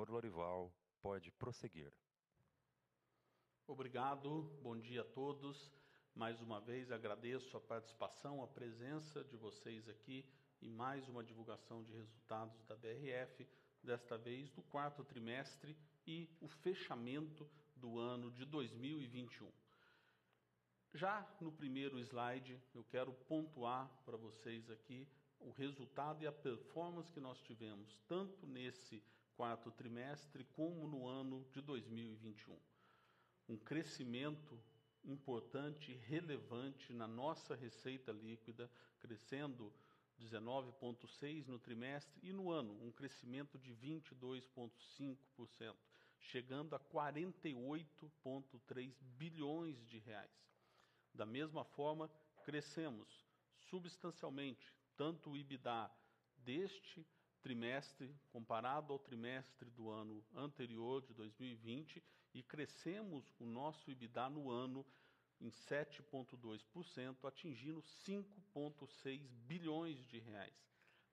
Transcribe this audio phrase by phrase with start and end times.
[0.00, 0.72] senhor Lorival
[1.02, 1.92] pode prosseguir.
[3.66, 5.70] Obrigado, bom dia a todos.
[6.14, 10.24] Mais uma vez agradeço a participação, a presença de vocês aqui
[10.62, 13.46] e mais uma divulgação de resultados da BRF,
[13.82, 15.76] desta vez do quarto trimestre
[16.06, 17.46] e o fechamento
[17.76, 19.52] do ano de 2021.
[20.94, 25.06] Já no primeiro slide, eu quero pontuar para vocês aqui
[25.38, 29.02] o resultado e a performance que nós tivemos, tanto nesse
[29.40, 32.54] quarto trimestre como no ano de 2021.
[33.48, 34.62] Um crescimento
[35.02, 39.72] importante e relevante na nossa receita líquida, crescendo
[40.20, 45.74] 19,6% no trimestre e no ano, um crescimento de 22,5%,
[46.18, 50.52] chegando a 48,3 bilhões de reais.
[51.14, 52.10] Da mesma forma,
[52.44, 53.26] crescemos
[53.70, 55.90] substancialmente tanto o IBDA
[56.36, 57.06] deste
[57.42, 62.02] trimestre comparado ao trimestre do ano anterior de 2020
[62.34, 64.84] e crescemos o nosso IBDA no ano
[65.40, 70.54] em 7,2%, atingindo 5,6 bilhões de reais.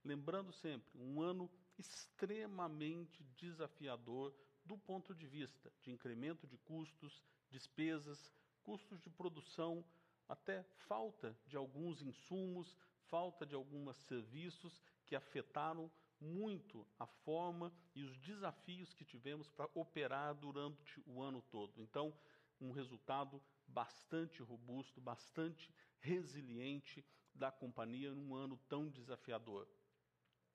[0.04, 4.34] Lembrando sempre, um ano extremamente desafiador
[4.66, 8.32] do ponto de vista de incremento de custos, despesas,
[8.64, 9.84] custos de produção,
[10.28, 12.76] até falta de alguns insumos,
[13.08, 15.90] falta de alguns serviços que afetaram
[16.20, 21.82] muito a forma e os desafios que tivemos para operar durante o ano todo.
[21.82, 22.14] Então,
[22.60, 29.68] um resultado bastante robusto, bastante resiliente da companhia num ano tão desafiador.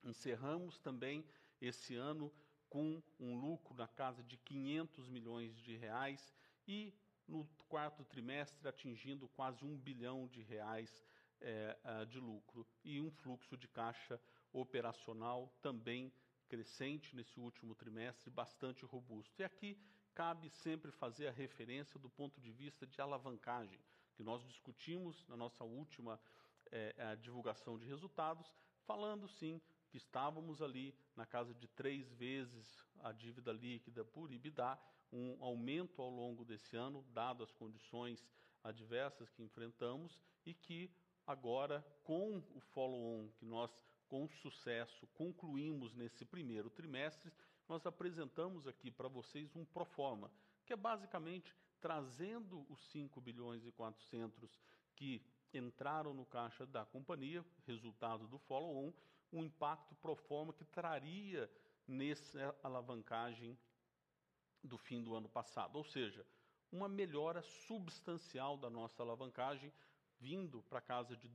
[0.03, 1.25] Encerramos também
[1.61, 2.33] esse ano
[2.69, 6.35] com um lucro na casa de 500 milhões de reais
[6.67, 6.93] e
[7.29, 11.05] no quarto trimestre atingindo quase um bilhão de reais
[11.41, 14.21] é, de lucro e um fluxo de caixa
[14.53, 16.13] operacional também
[16.49, 19.41] crescente nesse último trimestre, bastante robusto.
[19.41, 19.79] E aqui
[20.15, 23.81] cabe sempre fazer a referência do ponto de vista de alavancagem,
[24.15, 26.21] que nós discutimos na nossa última
[26.71, 28.53] é, divulgação de resultados,
[28.85, 34.79] falando sim que estávamos ali na casa de três vezes a dívida líquida por IBDA,
[35.13, 38.27] um aumento ao longo desse ano, dado as condições
[38.65, 40.91] adversas que enfrentamos, e que
[41.27, 43.71] agora, com o follow-on que nós,
[44.13, 47.33] com sucesso, concluímos nesse primeiro trimestre,
[47.67, 50.31] nós apresentamos aqui para vocês um proforma,
[50.67, 54.61] que é basicamente trazendo os 5 bilhões e 400
[54.95, 55.25] que
[55.55, 58.93] entraram no caixa da companhia, resultado do follow-on,
[59.33, 61.51] um impacto pro forma que traria
[61.89, 63.59] nessa alavancagem
[64.63, 65.77] do fim do ano passado.
[65.77, 66.23] Ou seja,
[66.71, 69.73] uma melhora substancial da nossa alavancagem,
[70.21, 71.29] vindo para casa de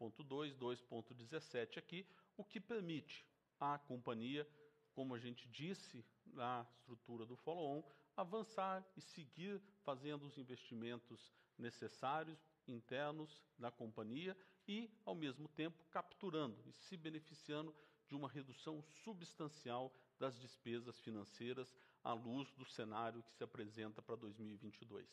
[0.00, 3.26] 2,2, 2,17 aqui, o que permite
[3.58, 4.46] à companhia,
[4.92, 7.82] como a gente disse na estrutura do follow-on,
[8.16, 14.36] avançar e seguir fazendo os investimentos necessários internos da companhia
[14.66, 17.74] e, ao mesmo tempo, capturando e se beneficiando
[18.08, 24.16] de uma redução substancial das despesas financeiras à luz do cenário que se apresenta para
[24.16, 25.06] 2022.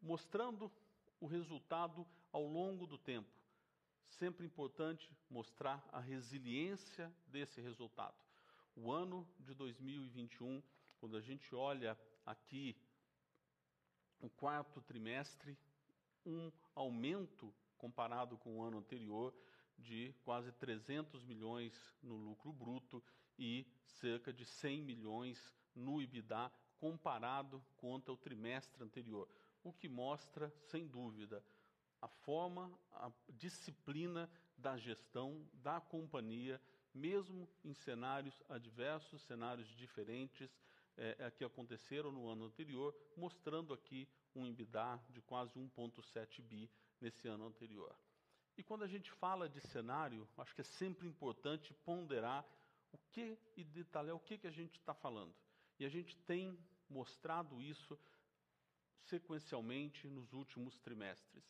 [0.00, 0.70] Mostrando
[1.20, 3.41] o resultado ao longo do tempo.
[4.18, 8.14] Sempre importante mostrar a resiliência desse resultado.
[8.76, 10.62] O ano de 2021,
[11.00, 12.76] quando a gente olha aqui
[14.20, 15.58] o quarto trimestre,
[16.24, 19.34] um aumento comparado com o ano anterior
[19.78, 23.02] de quase 300 milhões no lucro bruto
[23.38, 29.28] e cerca de 100 milhões no EBITDA comparado contra o trimestre anterior,
[29.64, 31.42] o que mostra, sem dúvida,
[32.02, 36.60] a forma, a disciplina da gestão da companhia,
[36.92, 40.50] mesmo em cenários adversos, cenários diferentes
[40.96, 46.68] é, que aconteceram no ano anterior, mostrando aqui um EBITDA de quase 1,7 bi
[47.00, 47.96] nesse ano anterior.
[48.56, 52.44] E quando a gente fala de cenário, acho que é sempre importante ponderar
[52.92, 55.34] o que e detalhar o que, que a gente está falando.
[55.78, 57.98] E a gente tem mostrado isso
[59.04, 61.44] sequencialmente nos últimos trimestres.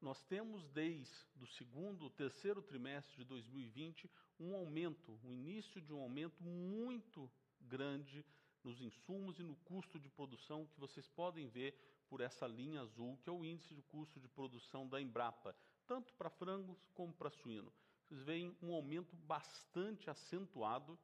[0.00, 5.92] Nós temos desde o segundo, terceiro trimestre de 2020 um aumento, o um início de
[5.92, 7.30] um aumento muito
[7.60, 8.24] grande
[8.64, 11.74] nos insumos e no custo de produção que vocês podem ver
[12.08, 15.54] por essa linha azul, que é o índice de custo de produção da Embrapa,
[15.86, 17.72] tanto para frangos como para suíno.
[18.06, 20.98] Vocês veem um aumento bastante acentuado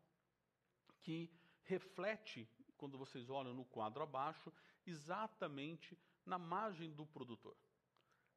[1.03, 1.31] que
[1.65, 2.49] reflete,
[2.79, 4.51] quando vocês olham no quadro abaixo,
[4.87, 7.57] exatamente na margem do produtor.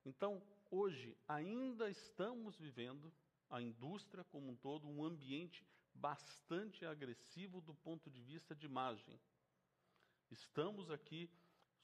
[0.05, 0.41] Então,
[0.71, 3.13] hoje ainda estamos vivendo
[3.49, 9.19] a indústria como um todo um ambiente bastante agressivo do ponto de vista de margem.
[10.31, 11.29] Estamos aqui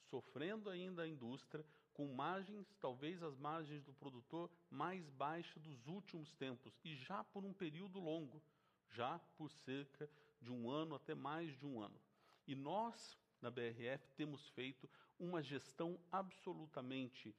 [0.10, 6.34] sofrendo ainda a indústria com margens, talvez as margens do produtor mais baixas dos últimos
[6.34, 8.44] tempos e já por um período longo,
[8.92, 10.10] já por cerca
[10.42, 12.00] de um ano até mais de um ano.
[12.48, 17.36] E nós, na BRF, temos feito uma gestão absolutamente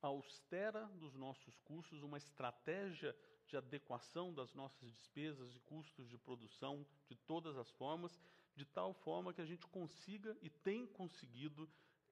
[0.00, 3.16] austera dos nossos custos, uma estratégia
[3.46, 8.18] de adequação das nossas despesas e custos de produção de todas as formas,
[8.54, 11.68] de tal forma que a gente consiga e tem conseguido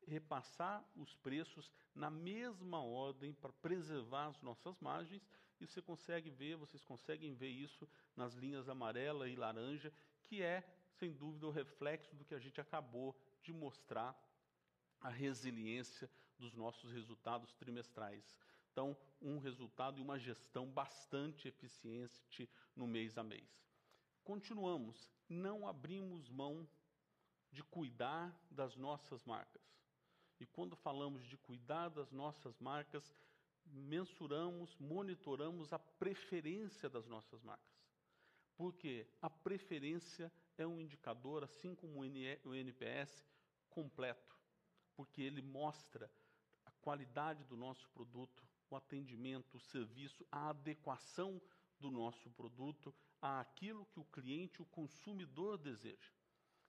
[0.07, 5.29] repassar os preços na mesma ordem para preservar as nossas margens.
[5.61, 9.93] E você consegue ver, vocês conseguem ver isso nas linhas amarela e laranja,
[10.25, 10.63] que é,
[10.93, 14.15] sem dúvida, o reflexo do que a gente acabou de mostrar
[15.01, 18.39] a resiliência dos nossos resultados trimestrais.
[18.73, 23.49] Então, um resultado e uma gestão bastante eficiente no mês a mês.
[24.23, 26.69] Continuamos, não abrimos mão
[27.51, 29.63] de cuidar das nossas marcas.
[30.39, 33.11] E quando falamos de cuidar das nossas marcas,
[33.65, 37.75] mensuramos, monitoramos a preferência das nossas marcas.
[38.57, 43.25] Porque a preferência é um indicador, assim como o NPS,
[43.71, 44.37] completo
[44.97, 46.11] porque ele mostra
[46.87, 51.43] qualidade do nosso produto, o atendimento, o serviço, a adequação
[51.81, 56.13] do nosso produto àquilo que o cliente, o consumidor deseja.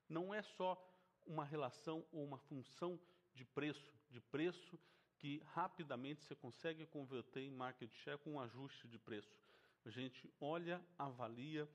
[0.09, 0.75] Não é só
[1.23, 2.99] uma relação ou uma função
[3.35, 4.79] de preço, de preço
[5.19, 9.37] que rapidamente você consegue converter em market share com um ajuste de preço.
[9.85, 11.69] A gente olha, avalia,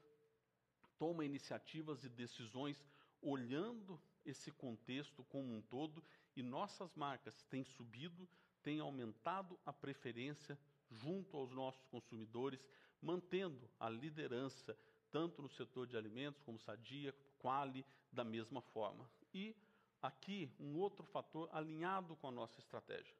[0.99, 2.85] toma iniciativas e decisões
[3.21, 8.29] olhando esse contexto como um todo e nossas marcas têm subido,
[8.63, 10.59] têm aumentado a preferência
[10.91, 12.61] junto aos nossos consumidores,
[13.01, 14.77] mantendo a liderança
[15.11, 19.09] tanto no setor de alimentos como Sadia, Quali, da mesma forma.
[19.35, 19.55] E
[20.01, 23.15] aqui um outro fator alinhado com a nossa estratégia.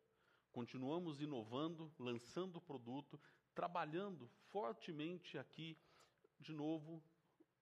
[0.53, 3.21] Continuamos inovando, lançando produto,
[3.55, 5.77] trabalhando fortemente aqui,
[6.41, 7.03] de novo,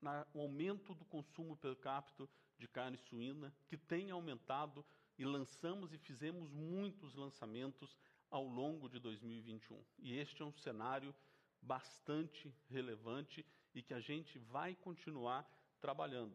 [0.00, 4.84] no aumento do consumo per capita de carne suína, que tem aumentado
[5.20, 7.94] e lançamos e fizemos muitos lançamentos
[8.30, 9.84] ao longo de 2021.
[9.98, 11.14] E este é um cenário
[11.60, 13.44] bastante relevante
[13.74, 15.46] e que a gente vai continuar
[15.78, 16.34] trabalhando.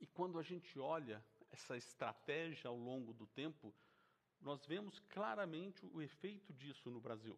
[0.00, 3.74] E quando a gente olha essa estratégia ao longo do tempo,
[4.40, 7.36] nós vemos claramente o efeito disso no Brasil.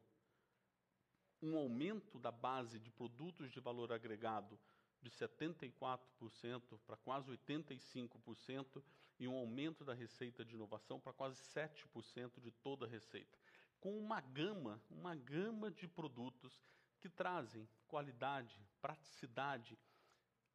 [1.41, 4.61] Um aumento da base de produtos de valor agregado
[5.00, 8.83] de 74% para quase 85%
[9.18, 13.38] e um aumento da receita de inovação para quase 7% de toda a receita.
[13.80, 16.60] Com uma gama, uma gama de produtos
[17.00, 19.78] que trazem qualidade, praticidade,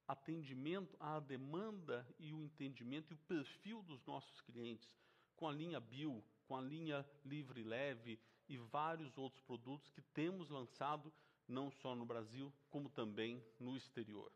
[0.08, 4.98] atendimento à demanda e o entendimento e o perfil dos nossos clientes,
[5.36, 10.50] com a linha Bio, com a linha Livre Leve e vários outros produtos que temos
[10.50, 11.14] lançado
[11.48, 14.32] não só no Brasil, como também no exterior.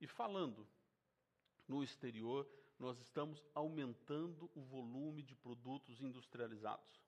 [0.00, 0.66] E falando
[1.66, 2.48] no exterior,
[2.80, 6.98] nós estamos aumentando o volume de produtos industrializados.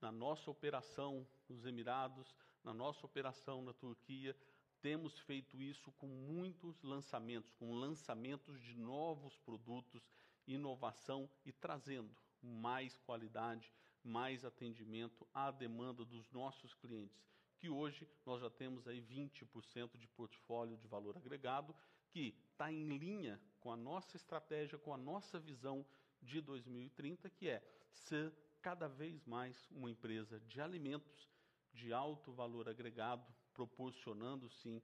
[0.00, 2.32] Na nossa operação nos Emirados,
[2.62, 4.36] na nossa operação na Turquia,
[4.80, 10.08] temos feito isso com muitos lançamentos, com lançamentos de novos produtos,
[10.46, 17.20] inovação e trazendo mais qualidade, mais atendimento à demanda dos nossos clientes,
[17.56, 21.74] que hoje nós já temos aí 20% de portfólio de valor agregado
[22.12, 25.84] que está em linha com a nossa estratégia, com a nossa visão
[26.20, 31.28] de 2030, que é ser cada vez mais uma empresa de alimentos
[31.72, 34.80] de alto valor agregado, proporcionando sim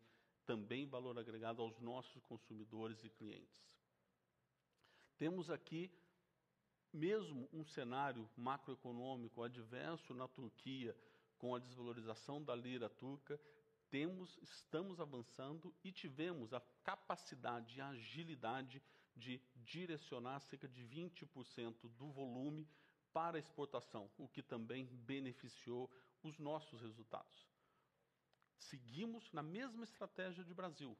[0.47, 3.69] também valor agregado aos nossos consumidores e clientes.
[5.19, 5.93] Temos aqui
[6.93, 10.97] mesmo um cenário macroeconômico adverso na Turquia,
[11.37, 13.39] com a desvalorização da lira turca,
[13.91, 18.83] temos, estamos avançando e tivemos a capacidade e a agilidade
[19.17, 22.69] de direcionar cerca de 20% do volume
[23.13, 25.91] para exportação, o que também beneficiou
[26.23, 27.49] os nossos resultados.
[28.57, 30.97] Seguimos na mesma estratégia de Brasil,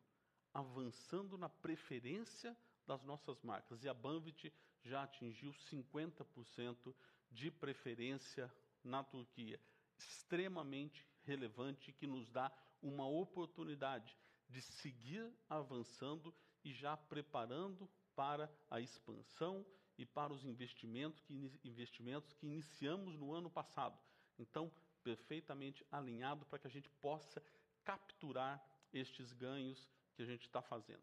[0.53, 3.85] avançando na preferência das nossas marcas.
[3.85, 4.53] E a Banvit
[4.83, 6.95] já atingiu 50%
[7.31, 8.53] de preferência
[8.83, 9.61] na Turquia,
[9.99, 12.51] extremamente relevante que nos dá
[12.83, 14.17] uma oportunidade
[14.49, 19.65] de seguir avançando e já preparando para a expansão
[19.97, 23.99] e para os investimentos que, investimentos que iniciamos no ano passado.
[24.39, 27.43] Então, perfeitamente alinhado para que a gente possa
[27.85, 31.03] capturar estes ganhos que a gente está fazendo.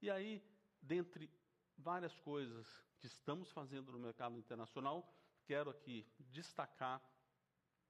[0.00, 0.42] E aí,
[0.80, 1.30] dentre
[1.76, 2.66] várias coisas
[2.98, 5.12] que estamos fazendo no mercado internacional,
[5.44, 7.02] quero aqui destacar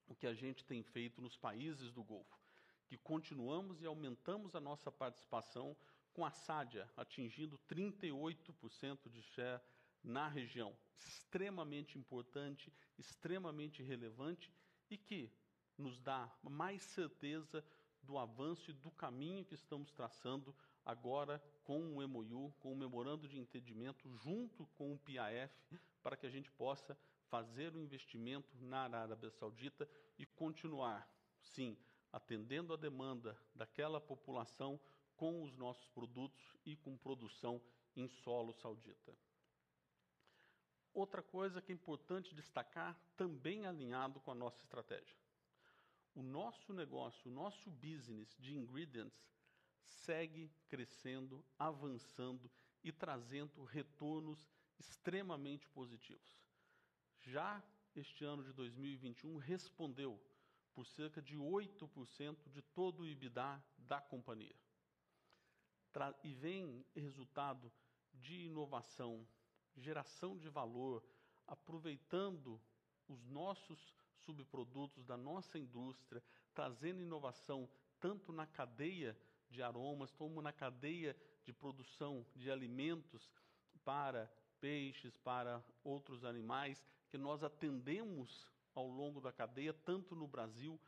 [0.07, 2.39] o que a gente tem feito nos países do Golfo,
[2.87, 5.77] que continuamos e aumentamos a nossa participação
[6.13, 9.61] com a Sádia atingindo 38% de share
[10.03, 14.53] na região, extremamente importante, extremamente relevante
[14.89, 15.31] e que
[15.77, 17.63] nos dá mais certeza
[18.03, 23.29] do avanço e do caminho que estamos traçando agora com o MOU, com o memorando
[23.29, 26.97] de entendimento, junto com o PAF, para que a gente possa
[27.29, 31.77] fazer o investimento na Arábia Saudita e continuar, sim,
[32.17, 34.81] atendendo a demanda daquela população
[35.17, 37.61] com os nossos produtos e com produção
[37.95, 39.15] em solo saudita.
[40.95, 45.15] Outra coisa que é importante destacar, também alinhado com a nossa estratégia.
[46.15, 49.23] O nosso negócio, o nosso business de ingredients
[49.85, 52.51] segue crescendo, avançando
[52.83, 56.43] e trazendo retornos extremamente positivos.
[57.21, 57.63] Já
[57.95, 60.19] este ano de 2021 respondeu
[60.77, 64.55] por cerca de 8% de todo o IBDA da companhia.
[66.23, 67.73] E vem resultado
[68.13, 69.27] de inovação,
[69.75, 71.03] geração de valor,
[71.47, 72.61] aproveitando
[73.09, 77.67] os nossos subprodutos da nossa indústria, trazendo inovação
[77.99, 79.19] tanto na cadeia
[79.49, 83.33] de aromas como na cadeia de produção de alimentos
[83.83, 84.31] para
[84.61, 90.79] peixes, para outros animais, que nós atendemos ao longo da cadeia, tanto no Brasil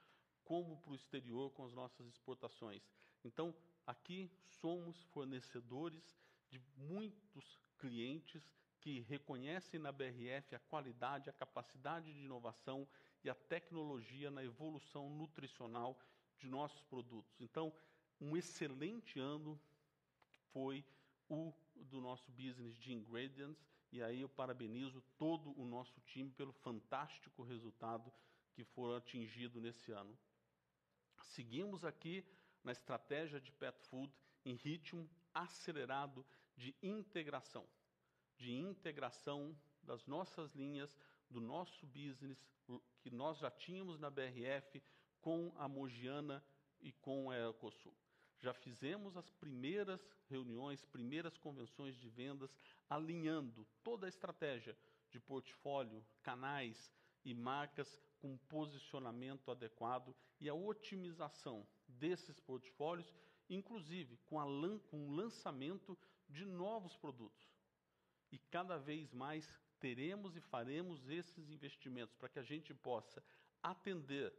[0.45, 2.83] como para o exterior com as nossas exportações.
[3.25, 3.55] Então,
[3.87, 6.17] aqui somos fornecedores
[6.49, 12.87] de muitos clientes que reconhecem na BRF a qualidade, a capacidade de inovação
[13.25, 15.99] e a tecnologia na evolução nutricional
[16.39, 17.41] de nossos produtos.
[17.41, 17.73] Então,
[18.21, 19.61] um excelente ano
[20.53, 20.85] foi
[21.29, 23.59] o do nosso business de ingredients
[23.91, 28.13] e aí eu parabenizo todo o nosso time pelo fantástico resultado
[28.53, 30.17] que foi atingido nesse ano.
[31.23, 32.25] Seguimos aqui
[32.63, 34.13] na estratégia de pet food
[34.45, 36.25] em ritmo acelerado
[36.57, 37.67] de integração,
[38.37, 40.95] de integração das nossas linhas,
[41.31, 42.45] do nosso business
[43.01, 44.83] que nós já tínhamos na BRF
[45.21, 46.45] com a Mogiana
[46.81, 47.95] e com a Ecosul.
[48.41, 52.57] Já fizemos as primeiras reuniões, primeiras convenções de vendas,
[52.89, 54.77] alinhando toda a estratégia
[55.11, 56.93] de portfólio, canais
[57.25, 63.13] e marcas com posicionamento adequado e a otimização desses portfólios,
[63.49, 64.45] inclusive com, a,
[64.91, 67.49] com o lançamento de novos produtos.
[68.31, 69.49] E cada vez mais
[69.81, 73.23] teremos e faremos esses investimentos para que a gente possa
[73.63, 74.33] atender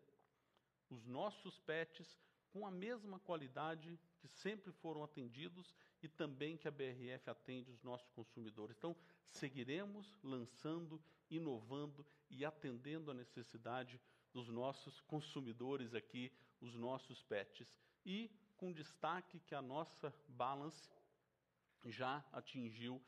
[0.89, 2.18] os nossos pets
[2.51, 7.82] com a mesma qualidade que sempre foram atendidos e também que a BRF atende os
[7.84, 8.75] nossos consumidores.
[8.77, 8.96] Então,
[9.29, 14.00] seguiremos lançando, inovando e atendendo a necessidade
[14.34, 17.79] dos nossos consumidores aqui, os nossos pets.
[18.06, 20.89] E com destaque que a nossa balance
[21.86, 23.01] já atingiu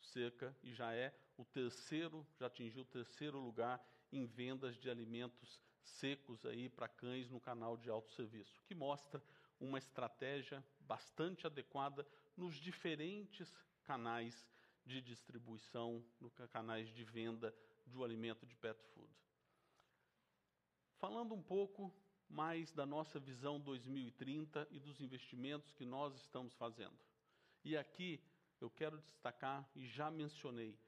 [0.00, 5.60] cerca e já é o terceiro, já atingiu o terceiro lugar em vendas de alimentos
[5.84, 9.22] secos aí para cães no canal de autosserviço, que mostra
[9.60, 14.46] uma estratégia bastante adequada nos diferentes canais
[14.84, 17.54] de distribuição, nos canais de venda
[17.86, 19.12] do alimento de pet food.
[20.98, 21.92] Falando um pouco
[22.28, 26.98] mais da nossa visão 2030 e dos investimentos que nós estamos fazendo.
[27.64, 28.20] E aqui
[28.60, 30.78] eu quero destacar, e já mencionei,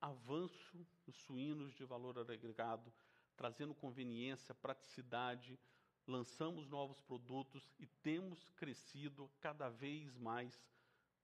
[0.00, 2.92] avanço nos suínos de valor agregado,
[3.36, 5.58] trazendo conveniência, praticidade,
[6.06, 10.60] lançamos novos produtos e temos crescido cada vez mais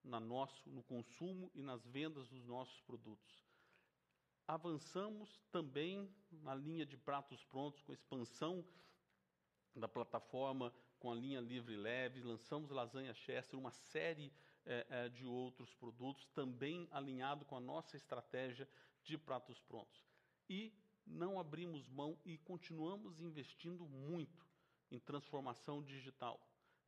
[0.05, 3.45] na nosso, no consumo e nas vendas dos nossos produtos.
[4.47, 8.65] Avançamos também na linha de pratos prontos com expansão
[9.75, 14.33] da plataforma com a linha livre leve, lançamos lasanha Chester, uma série
[14.67, 18.69] é, é, de outros produtos, também alinhado com a nossa estratégia
[19.05, 20.05] de pratos prontos.
[20.49, 20.73] E
[21.11, 24.47] não abrimos mão e continuamos investindo muito
[24.91, 26.41] em transformação digital,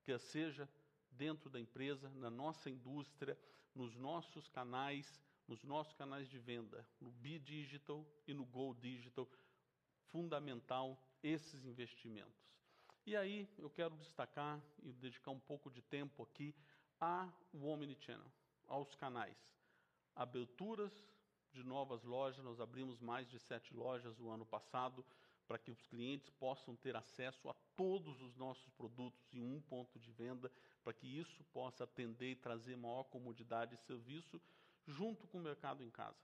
[0.02, 0.68] quer seja
[1.10, 3.38] dentro da empresa, na nossa indústria,
[3.74, 9.28] nos nossos canais, nos nossos canais de venda, no Be Digital e no Go Digital,
[10.06, 12.50] fundamental esses investimentos.
[13.06, 16.54] E aí eu quero destacar e dedicar um pouco de tempo aqui
[17.00, 18.30] a o Omnichannel,
[18.66, 19.36] aos canais.
[20.14, 20.92] Aberturas
[21.52, 25.04] de novas lojas, nós abrimos mais de sete lojas o ano passado,
[25.46, 29.98] para que os clientes possam ter acesso a todos os nossos produtos em um ponto
[29.98, 30.50] de venda,
[30.84, 34.40] para que isso possa atender e trazer maior comodidade e serviço
[34.86, 36.22] junto com o mercado em casa.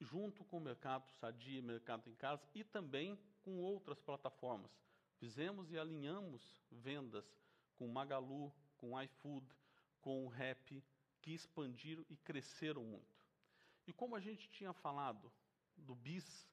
[0.00, 4.70] Junto com o mercado sadia, mercado em casa e também com outras plataformas.
[5.18, 7.26] Fizemos e alinhamos vendas
[7.76, 9.46] com Magalu, com iFood,
[10.00, 10.82] com o Rap,
[11.20, 13.19] que expandiram e cresceram muito.
[13.90, 15.32] E como a gente tinha falado
[15.76, 16.48] do BIS,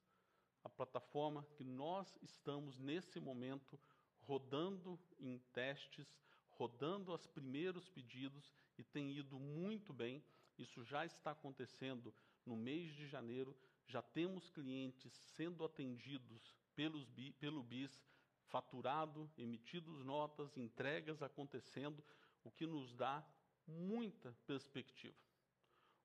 [0.63, 3.79] a plataforma que nós estamos nesse momento
[4.21, 10.23] rodando em testes, rodando os primeiros pedidos e tem ido muito bem.
[10.57, 12.11] Isso já está acontecendo
[12.43, 13.55] no mês de janeiro.
[13.85, 17.07] Já temos clientes sendo atendidos pelos,
[17.39, 18.03] pelo BIS,
[18.47, 22.03] faturado, emitidos notas, entregas acontecendo,
[22.43, 23.23] o que nos dá
[23.67, 25.26] muita perspectiva.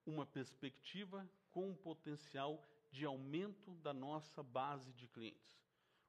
[0.04, 5.62] Uma perspectiva com um potencial de aumento da nossa base de clientes.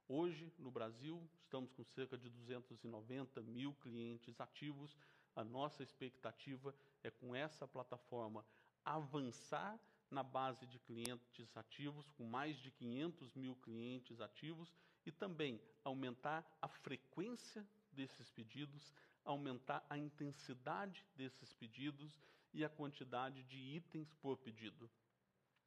[0.08, 4.98] Hoje, no Brasil, estamos com cerca de 290 mil clientes ativos.
[5.36, 6.74] A nossa expectativa
[7.04, 8.44] é, com essa plataforma,
[8.84, 14.74] avançar na base de clientes ativos, com mais de 500 mil clientes ativos,
[15.06, 18.92] e também aumentar a frequência desses pedidos,
[19.24, 22.20] aumentar a intensidade desses pedidos
[22.54, 24.90] e a quantidade de itens por pedido.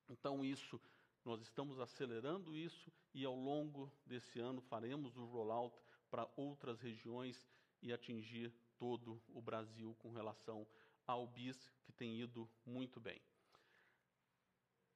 [0.08, 0.80] Então, isso
[1.24, 5.76] nós estamos acelerando isso e ao longo desse ano faremos o rollout
[6.08, 7.48] para outras regiões
[7.82, 10.66] e atingir todo o Brasil com relação
[11.06, 13.20] ao BIS, que tem ido muito bem.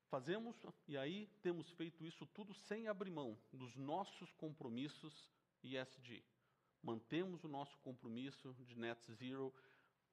[0.08, 0.56] Fazemos,
[0.88, 5.30] e aí temos feito isso tudo sem abrir mão dos nossos compromissos
[5.62, 6.24] ESG.
[6.82, 9.54] Mantemos o nosso compromisso de Net Zero,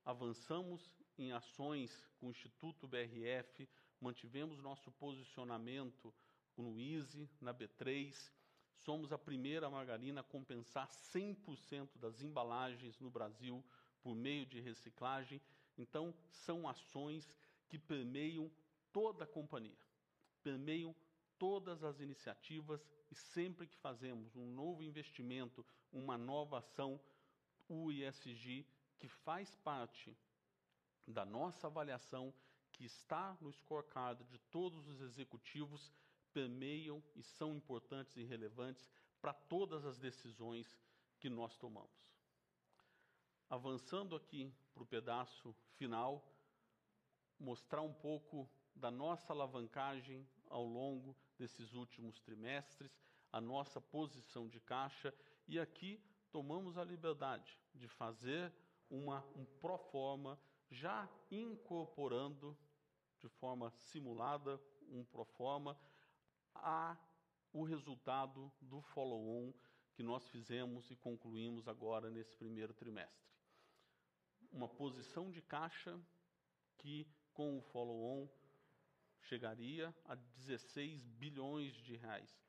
[0.05, 0.81] avançamos
[1.17, 3.67] em ações com o Instituto BRF,
[3.99, 6.13] mantivemos nosso posicionamento
[6.55, 8.13] no Easy, na B3.
[8.77, 13.63] Somos a primeira margarina a compensar 100% das embalagens no Brasil
[14.01, 15.41] por meio de reciclagem.
[15.77, 17.33] Então, são ações
[17.67, 18.51] que permeiam
[18.93, 19.77] toda a companhia,
[20.43, 20.95] permeiam
[21.37, 26.99] todas as iniciativas e sempre que fazemos um novo investimento, uma nova ação,
[27.67, 28.65] o ISG,
[28.99, 30.17] que faz parte
[31.07, 32.33] da nossa avaliação
[32.73, 35.91] que está no scorecard de todos os executivos
[36.33, 40.77] permeiam e são importantes e relevantes para todas as decisões
[41.19, 42.07] que nós tomamos.
[43.49, 46.23] Avançando aqui para o pedaço final,
[47.39, 52.99] mostrar um pouco da nossa alavancagem ao longo desses últimos trimestres,
[53.31, 55.13] a nossa posição de caixa,
[55.47, 55.99] e aqui
[56.31, 58.53] tomamos a liberdade de fazer
[58.89, 62.57] uma, um pro forma já incorporando
[63.19, 65.79] de forma simulada, um proforma,
[66.53, 66.97] a
[67.53, 69.53] o resultado do follow-on
[69.93, 73.27] que nós fizemos e concluímos agora nesse primeiro trimestre.
[74.51, 75.99] Uma posição de caixa
[76.77, 78.29] que, com o follow-on,
[79.21, 82.39] chegaria a 16 bilhões de reais.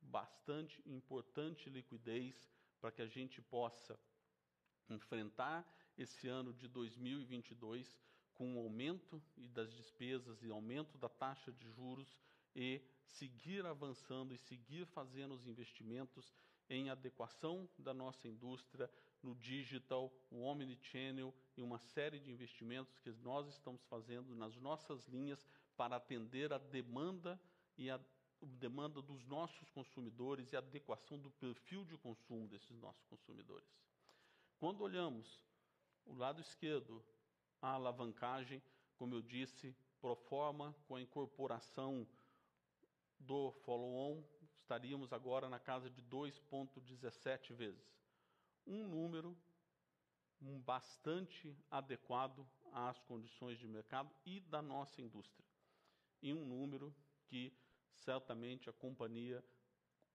[0.00, 3.98] Bastante importante liquidez para que a gente possa
[4.88, 5.64] enfrentar
[5.96, 7.98] esse ano de 2022
[8.34, 12.16] com o aumento das despesas e aumento da taxa de juros
[12.54, 16.32] e seguir avançando e seguir fazendo os investimentos
[16.68, 18.90] em adequação da nossa indústria
[19.22, 25.06] no digital, o omnichannel e uma série de investimentos que nós estamos fazendo nas nossas
[25.06, 27.40] linhas para atender a demanda
[27.76, 28.00] e a
[28.40, 33.68] demanda dos nossos consumidores e a adequação do perfil de consumo desses nossos consumidores.
[34.58, 35.40] Quando olhamos
[36.06, 37.04] o lado esquerdo
[37.60, 38.62] a alavancagem,
[38.96, 42.06] como eu disse, pro forma com a incorporação
[43.18, 44.22] do follow-on,
[44.56, 47.96] estaríamos agora na casa de 2,17 vezes.
[48.66, 49.36] Um número
[50.40, 55.46] bastante adequado às condições de mercado e da nossa indústria.
[56.20, 56.94] E um número
[57.26, 57.56] que
[57.94, 59.44] certamente a companhia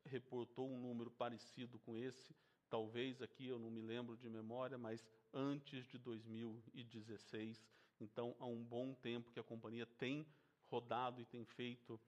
[0.04, 2.36] reportou um número parecido com esse,
[2.70, 7.64] talvez aqui eu não me lembro de memória, mas antes de 2016.
[8.00, 10.28] Então, há um bom tempo que a companhia tem
[10.68, 12.00] rodado e tem feito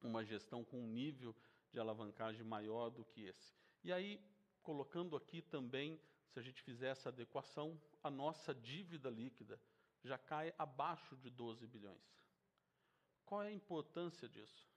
[0.00, 1.34] uma gestão com um nível
[1.72, 3.54] de alavancagem maior do que esse.
[3.82, 4.20] E aí,
[4.62, 9.60] colocando aqui também, se a gente fizer essa adequação, a nossa dívida líquida
[10.02, 12.02] já cai abaixo de 12 bilhões.
[13.24, 14.68] Qual é a importância disso?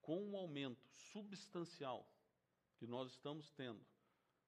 [0.00, 2.10] Com um aumento substancial
[2.76, 3.84] que nós estamos tendo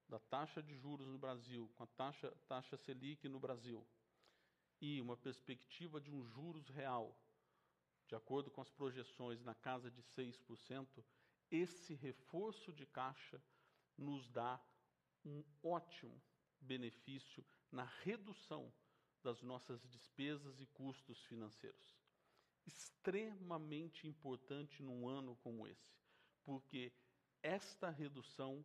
[0.08, 3.86] da taxa de juros no Brasil, com a taxa, taxa Selic no Brasil,
[4.80, 7.16] e uma perspectiva de um juros real,
[8.08, 11.04] de acordo com as projeções na casa de 6%,
[11.50, 13.42] esse reforço de caixa
[13.96, 14.60] nos dá
[15.24, 16.20] um ótimo
[16.60, 18.72] benefício na redução
[19.22, 21.96] das nossas despesas e custos financeiros.
[22.66, 25.94] Extremamente importante num ano como esse,
[26.44, 26.92] porque
[27.42, 28.64] esta redução,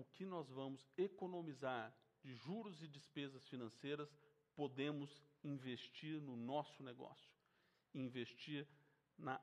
[0.00, 4.08] o que nós vamos economizar de juros e despesas financeiras,
[4.54, 7.30] podemos investir no nosso negócio,
[7.94, 8.66] investir
[9.16, 9.40] na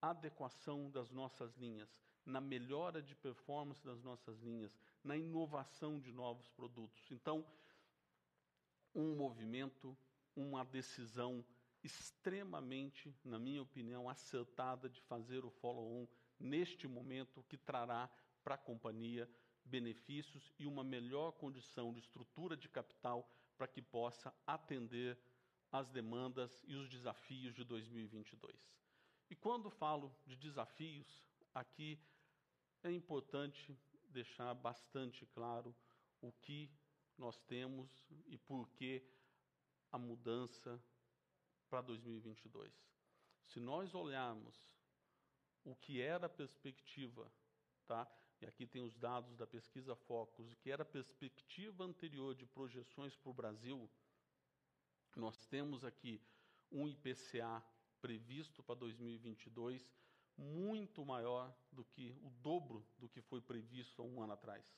[0.00, 1.88] adequação das nossas linhas,
[2.24, 7.10] na melhora de performance das nossas linhas, na inovação de novos produtos.
[7.10, 7.44] Então,
[8.94, 9.96] um movimento,
[10.36, 11.44] uma decisão
[11.82, 16.06] extremamente, na minha opinião, acertada de fazer o follow-on
[16.38, 18.08] neste momento que trará
[18.42, 19.28] para a companhia
[19.64, 25.18] benefícios e uma melhor condição de estrutura de capital para que possa atender
[25.70, 28.54] as demandas e os desafios de 2022.
[29.30, 31.98] E quando falo de desafios, aqui
[32.82, 33.76] é importante
[34.10, 35.74] deixar bastante claro
[36.20, 36.70] o que
[37.16, 37.90] nós temos
[38.26, 39.02] e por que
[39.90, 40.82] a mudança
[41.68, 42.72] para 2022.
[43.46, 44.56] Se nós olharmos
[45.64, 47.32] o que era a perspectiva,
[47.86, 48.06] tá?
[48.42, 53.16] E aqui tem os dados da pesquisa Focus, que era a perspectiva anterior de projeções
[53.16, 53.88] para o Brasil,
[55.14, 56.20] nós temos aqui
[56.70, 57.62] um IPCA
[58.00, 59.88] previsto para 2022
[60.36, 64.74] muito maior do que o dobro do que foi previsto há um ano atrás.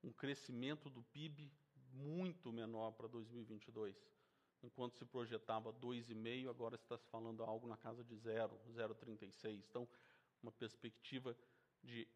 [0.00, 1.50] Um crescimento do PIB
[1.92, 3.96] muito menor para 2022.
[4.62, 9.64] Enquanto se projetava 2,5, agora está se falando algo na casa de 0, 0,36.
[9.68, 9.88] Então,
[10.40, 11.36] uma perspectiva
[11.82, 12.06] de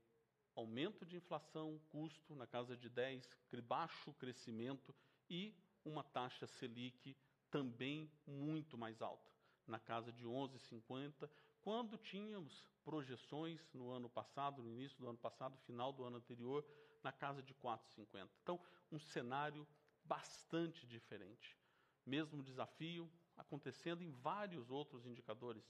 [0.58, 3.28] aumento de inflação, custo na casa de 10,
[3.62, 4.94] baixo crescimento
[5.30, 7.16] e uma taxa Selic
[7.50, 9.30] também muito mais alta,
[9.66, 15.56] na casa de 11,50, quando tínhamos projeções no ano passado, no início do ano passado,
[15.58, 16.64] final do ano anterior,
[17.02, 18.28] na casa de 4,50.
[18.42, 19.66] Então, um cenário
[20.04, 21.56] bastante diferente.
[22.04, 25.62] Mesmo desafio acontecendo em vários outros indicadores.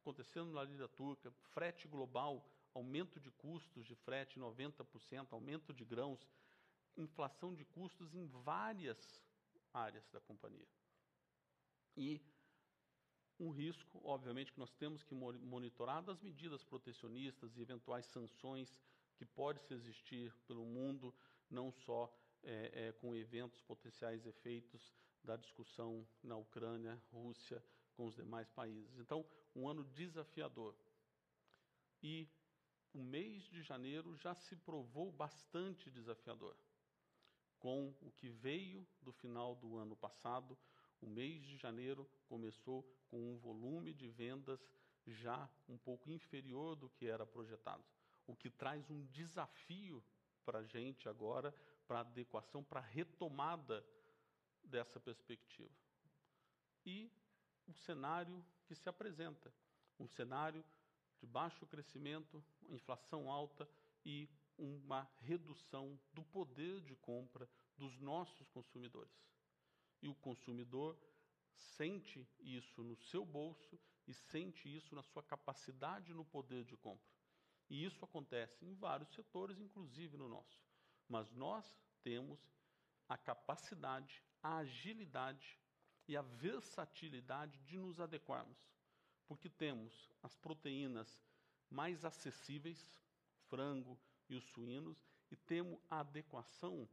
[0.00, 6.28] Acontecendo na lira turca, frete global, aumento de custos de frete 90%, aumento de grãos,
[6.96, 9.22] inflação de custos em várias
[9.72, 10.68] áreas da companhia.
[11.96, 12.20] E
[13.38, 18.80] um risco, obviamente, que nós temos que monitorar das medidas protecionistas e eventuais sanções
[19.16, 21.14] que pode se existir pelo mundo,
[21.50, 27.64] não só é, é, com eventos potenciais efeitos da discussão na Ucrânia, Rússia,
[27.96, 28.98] com os demais países.
[28.98, 30.74] Então, um ano desafiador.
[32.02, 32.28] E
[32.94, 36.56] o mês de janeiro já se provou bastante desafiador.
[37.58, 40.56] Com o que veio do final do ano passado,
[41.00, 44.60] o mês de janeiro começou com um volume de vendas
[45.06, 47.84] já um pouco inferior do que era projetado,
[48.26, 50.02] o que traz um desafio
[50.44, 51.52] para a gente agora,
[51.86, 53.84] para adequação, para retomada
[54.62, 55.74] dessa perspectiva.
[56.86, 57.10] E
[57.66, 59.52] o cenário que se apresenta,
[59.98, 60.64] um cenário
[61.18, 63.68] de baixo crescimento, inflação alta
[64.04, 69.24] e uma redução do poder de compra dos nossos consumidores
[70.04, 70.98] e o consumidor
[71.56, 77.08] sente isso no seu bolso e sente isso na sua capacidade no poder de compra.
[77.70, 80.62] E isso acontece em vários setores, inclusive no nosso.
[81.08, 82.38] Mas nós temos
[83.08, 85.58] a capacidade, a agilidade
[86.06, 88.58] e a versatilidade de nos adequarmos,
[89.26, 91.18] porque temos as proteínas
[91.70, 93.00] mais acessíveis,
[93.48, 93.98] frango
[94.28, 96.88] e os suínos, e temos a adequação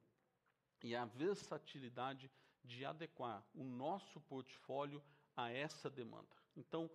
[0.84, 2.32] e a versatilidade
[2.64, 5.04] de adequar o nosso portfólio
[5.36, 6.36] a essa demanda.
[6.56, 6.90] Então,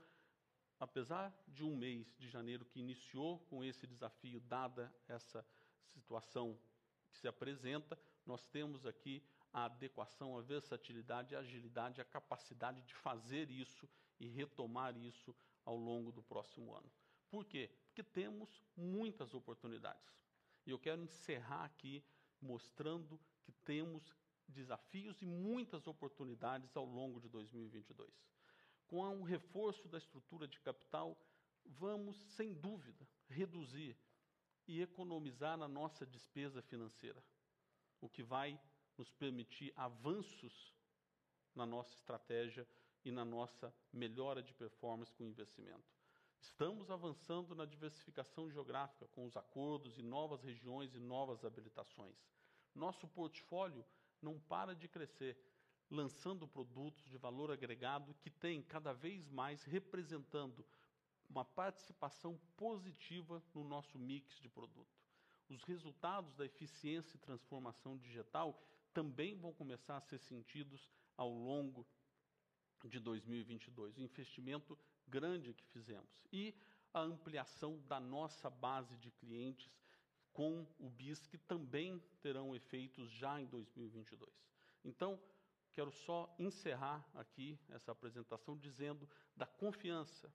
[0.78, 5.46] apesar de um mês de janeiro que iniciou com esse desafio, dada essa
[5.92, 6.58] situação
[7.08, 12.94] que se apresenta, nós temos aqui a adequação, a versatilidade, a agilidade, a capacidade de
[12.94, 13.88] fazer isso
[14.20, 15.34] e retomar isso
[15.64, 16.90] ao longo do próximo ano.
[17.37, 17.68] Por quê?
[17.85, 20.11] Porque temos muitas oportunidades.
[20.64, 22.03] E eu quero encerrar aqui
[22.40, 24.16] mostrando que temos
[24.49, 28.11] desafios e muitas oportunidades ao longo de 2022.
[28.87, 31.14] Com o reforço da estrutura de capital,
[31.62, 33.99] vamos, sem dúvida, reduzir
[34.66, 37.22] e economizar na nossa despesa financeira,
[38.01, 38.59] o que vai
[38.96, 40.75] nos permitir avanços
[41.55, 42.66] na nossa estratégia
[43.05, 45.95] e na nossa melhora de performance com investimento.
[46.40, 52.16] Estamos avançando na diversificação geográfica com os acordos e novas regiões e novas habilitações.
[52.75, 53.85] Nosso portfólio
[54.20, 55.37] não para de crescer,
[55.90, 60.64] lançando produtos de valor agregado que tem cada vez mais representando
[61.29, 64.96] uma participação positiva no nosso mix de produto.
[65.49, 68.61] os resultados da eficiência e transformação digital
[68.92, 71.87] também vão começar a ser sentidos ao longo
[72.85, 73.96] de 2022.
[73.96, 76.54] O investimento grande que fizemos e
[76.92, 79.70] a ampliação da nossa base de clientes
[80.32, 84.30] com o BIS, que também terão efeitos já em 2022.
[84.84, 85.18] Então,
[85.72, 90.32] quero só encerrar aqui essa apresentação dizendo da confiança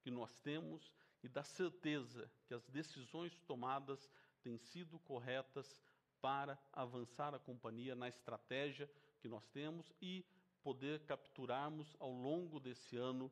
[0.00, 4.10] que nós temos e da certeza que as decisões tomadas
[4.42, 5.80] têm sido corretas
[6.20, 10.24] para avançar a companhia na estratégia que nós temos e
[10.62, 13.30] poder capturarmos ao longo desse ano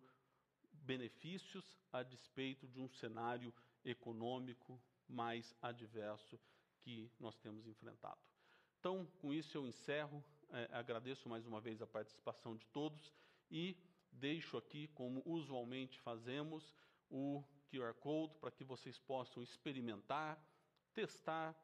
[0.88, 3.52] benefícios a despeito de um cenário
[3.84, 6.40] econômico mais adverso
[6.80, 8.18] que nós temos enfrentado.
[8.80, 13.12] Então, com isso eu encerro, é, agradeço mais uma vez a participação de todos
[13.50, 13.76] e
[14.10, 16.74] deixo aqui, como usualmente fazemos,
[17.10, 20.42] o QR Code para que vocês possam experimentar,
[20.94, 21.54] testar,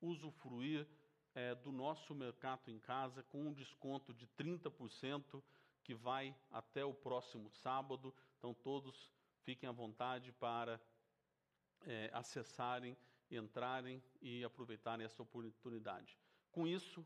[0.00, 0.86] usufruir
[1.34, 5.42] é, do nosso mercado em casa com um desconto de 30%
[5.82, 8.14] que vai até o próximo sábado.
[8.38, 10.80] Então, todos fiquem à vontade para
[11.86, 12.96] é, acessarem,
[13.30, 16.16] entrarem e aproveitarem essa oportunidade.
[16.50, 17.04] Com isso,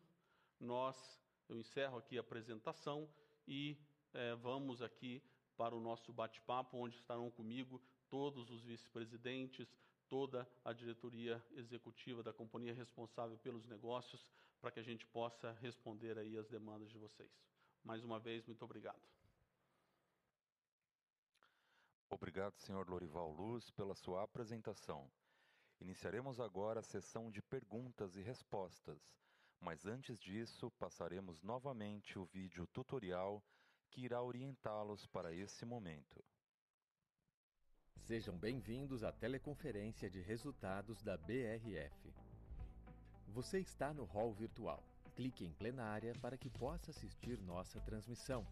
[0.61, 3.09] nós, eu encerro aqui a apresentação
[3.47, 3.77] e
[4.12, 5.23] é, vamos aqui
[5.57, 9.75] para o nosso bate-papo, onde estarão comigo todos os vice-presidentes,
[10.09, 14.27] toda a diretoria executiva da companhia responsável pelos negócios,
[14.61, 17.31] para que a gente possa responder aí as demandas de vocês.
[17.83, 19.21] Mais uma vez, muito obrigado.
[22.22, 25.11] Obrigado, senhor Lorival Luz, pela sua apresentação.
[25.80, 28.96] Iniciaremos agora a sessão de perguntas e respostas,
[29.58, 33.42] mas antes disso, passaremos novamente o vídeo tutorial
[33.90, 36.24] que irá orientá-los para esse momento.
[37.96, 42.14] Sejam bem-vindos à teleconferência de resultados da BRF.
[43.26, 44.80] Você está no hall virtual.
[45.16, 48.46] Clique em plenária para que possa assistir nossa transmissão.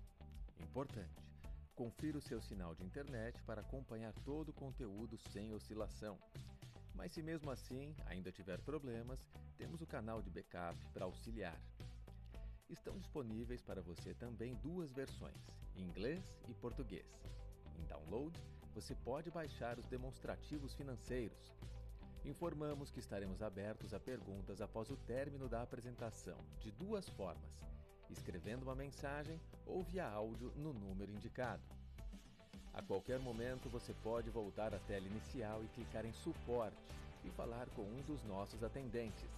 [0.59, 1.30] Importante
[1.81, 6.19] Confira o seu sinal de internet para acompanhar todo o conteúdo sem oscilação.
[6.95, 9.19] Mas se mesmo assim ainda tiver problemas,
[9.57, 11.59] temos o canal de backup para auxiliar.
[12.69, 15.40] Estão disponíveis para você também duas versões,
[15.75, 17.07] inglês e português.
[17.79, 18.38] Em download,
[18.75, 21.51] você pode baixar os demonstrativos financeiros.
[22.27, 27.71] Informamos que estaremos abertos a perguntas após o término da apresentação, de duas formas
[28.11, 31.62] escrevendo uma mensagem ou via áudio no número indicado.
[32.73, 36.77] A qualquer momento você pode voltar à tela inicial e clicar em Suporte
[37.25, 39.29] e falar com um dos nossos atendentes.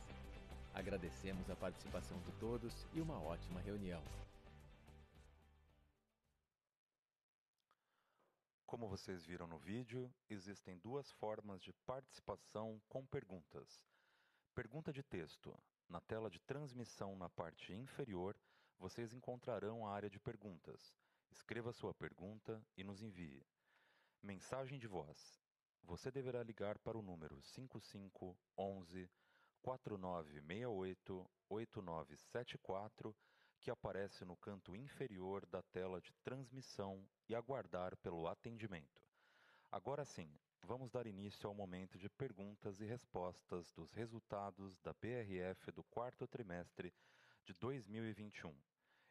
[0.75, 4.03] Agradecemos a participação de todos e uma ótima reunião.
[8.67, 13.83] Como vocês viram no vídeo, existem duas formas de participação com perguntas.
[14.55, 15.55] Pergunta de texto.
[15.89, 18.35] Na tela de transmissão na parte inferior,
[18.79, 20.95] vocês encontrarão a área de perguntas.
[21.31, 23.47] Escreva sua pergunta e nos envie.
[24.23, 25.41] Mensagem de voz.
[25.85, 29.11] Você deverá ligar para o número 5511
[29.63, 33.15] 4968 8974
[33.63, 39.01] que aparece no canto inferior da tela de transmissão e aguardar pelo atendimento.
[39.71, 40.29] Agora sim,
[40.65, 46.27] vamos dar início ao momento de perguntas e respostas dos resultados da BRF do quarto
[46.27, 46.93] trimestre
[47.45, 48.55] de 2021.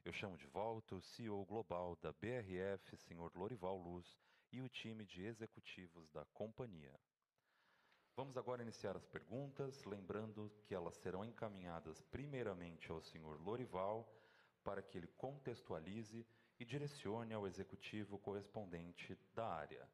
[0.06, 3.30] Eu chamo de volta o CEO global da BRF, Sr.
[3.36, 4.18] Lorival Luz,
[4.52, 6.98] e o time de executivos da companhia.
[8.16, 13.42] Vamos agora iniciar as perguntas, lembrando que elas serão encaminhadas primeiramente ao Sr.
[13.42, 14.10] Lorival
[14.64, 16.26] para que ele contextualize
[16.60, 19.88] e direcione ao executivo correspondente da área.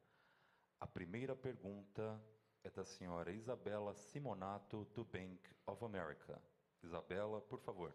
[0.78, 2.22] A primeira pergunta
[2.62, 6.40] é da senhora Isabela Simonato, do Bank of America.
[6.82, 7.92] Isabela, por favor.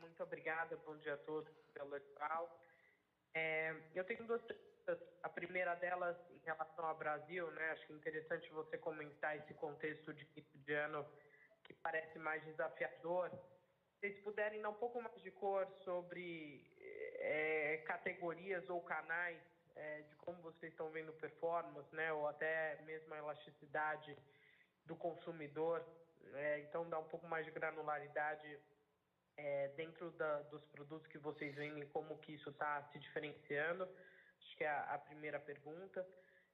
[0.00, 2.60] Muito obrigada, bom dia a todos pelo edital.
[3.34, 4.68] É, eu tenho duas perguntas.
[5.22, 7.70] A primeira delas em relação ao Brasil, né?
[7.70, 11.06] Acho que é interessante você comentar esse contexto de, de ano
[11.64, 13.30] que parece mais desafiador.
[13.30, 16.64] Se vocês puderem dar um pouco mais de cor sobre
[17.18, 19.38] é, categorias ou canais
[19.76, 22.12] é, de como vocês estão vendo performance, né?
[22.12, 24.16] Ou até mesmo a elasticidade
[24.86, 25.84] do consumidor.
[26.34, 28.58] É, então, dá um pouco mais de granularidade
[29.38, 33.88] é, dentro da, dos produtos que vocês vendem, como que isso está se diferenciando?
[34.42, 36.06] Acho que é a, a primeira pergunta.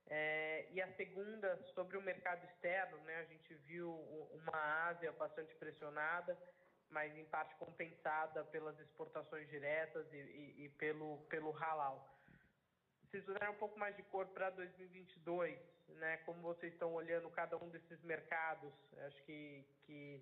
[0.06, 3.16] É, e a segunda, sobre o mercado externo, né?
[3.20, 3.90] A gente viu
[4.32, 6.38] uma Ásia bastante pressionada,
[6.90, 12.06] mas em parte compensada pelas exportações diretas e, e, e pelo, pelo halal.
[13.08, 16.18] vocês puderem um pouco mais de cor para 2022, né?
[16.18, 18.72] Como vocês estão olhando cada um desses mercados?
[19.06, 20.20] Acho que que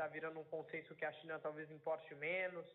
[0.00, 2.66] está virando um consenso que a China talvez importe menos,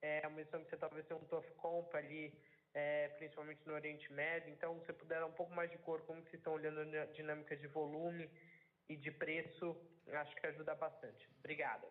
[0.00, 2.32] é uma missão que você talvez tenha um tough comp ali,
[2.72, 4.52] é, principalmente no Oriente Médio.
[4.52, 7.56] Então, se puder dar um pouco mais de cor, como vocês estão olhando a dinâmica
[7.56, 8.30] de volume
[8.88, 11.28] e de preço, acho que ajuda bastante.
[11.40, 11.88] Obrigada.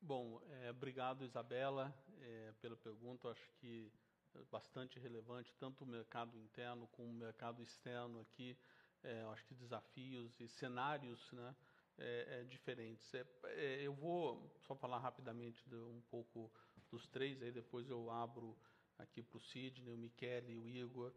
[0.00, 3.28] Bom, é, obrigado Isabela é, pela pergunta.
[3.28, 3.92] Acho que
[4.34, 8.56] é bastante relevante tanto o mercado interno como o mercado externo aqui.
[9.02, 11.54] É, acho que desafios e cenários, né,
[11.98, 13.12] é, é diferentes.
[13.14, 16.50] É, eu vou só falar rapidamente de um pouco
[16.90, 18.56] dos três, aí depois eu abro
[18.98, 21.12] aqui para o Sidney, o Michele o Igor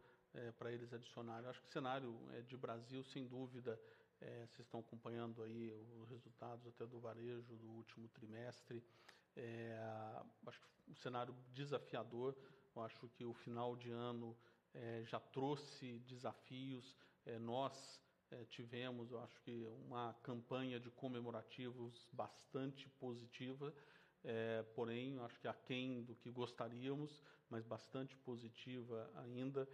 [0.58, 1.48] para eles adicionarem.
[1.48, 2.16] Acho que o cenário
[2.46, 3.80] de Brasil, sem dúvida,
[4.20, 8.82] é, vocês estão acompanhando aí os resultados até do varejo do último trimestre.
[9.34, 9.76] É,
[10.46, 12.36] acho que um cenário desafiador.
[12.74, 14.36] Eu acho que o final de ano
[14.74, 16.96] é, já trouxe desafios.
[17.24, 23.74] É, nós é, tivemos, eu acho que, uma campanha de comemorativos bastante positiva.
[24.22, 29.68] É, porém, acho que aquém do que gostaríamos, mas bastante positiva ainda.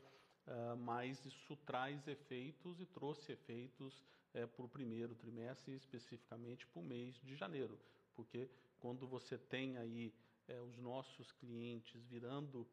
[0.47, 4.01] Uh, mas isso traz efeitos e trouxe efeitos
[4.33, 7.77] é, para o primeiro trimestre, especificamente para o mês de janeiro,
[8.15, 10.15] porque quando você tem aí
[10.47, 12.65] é, os nossos clientes virando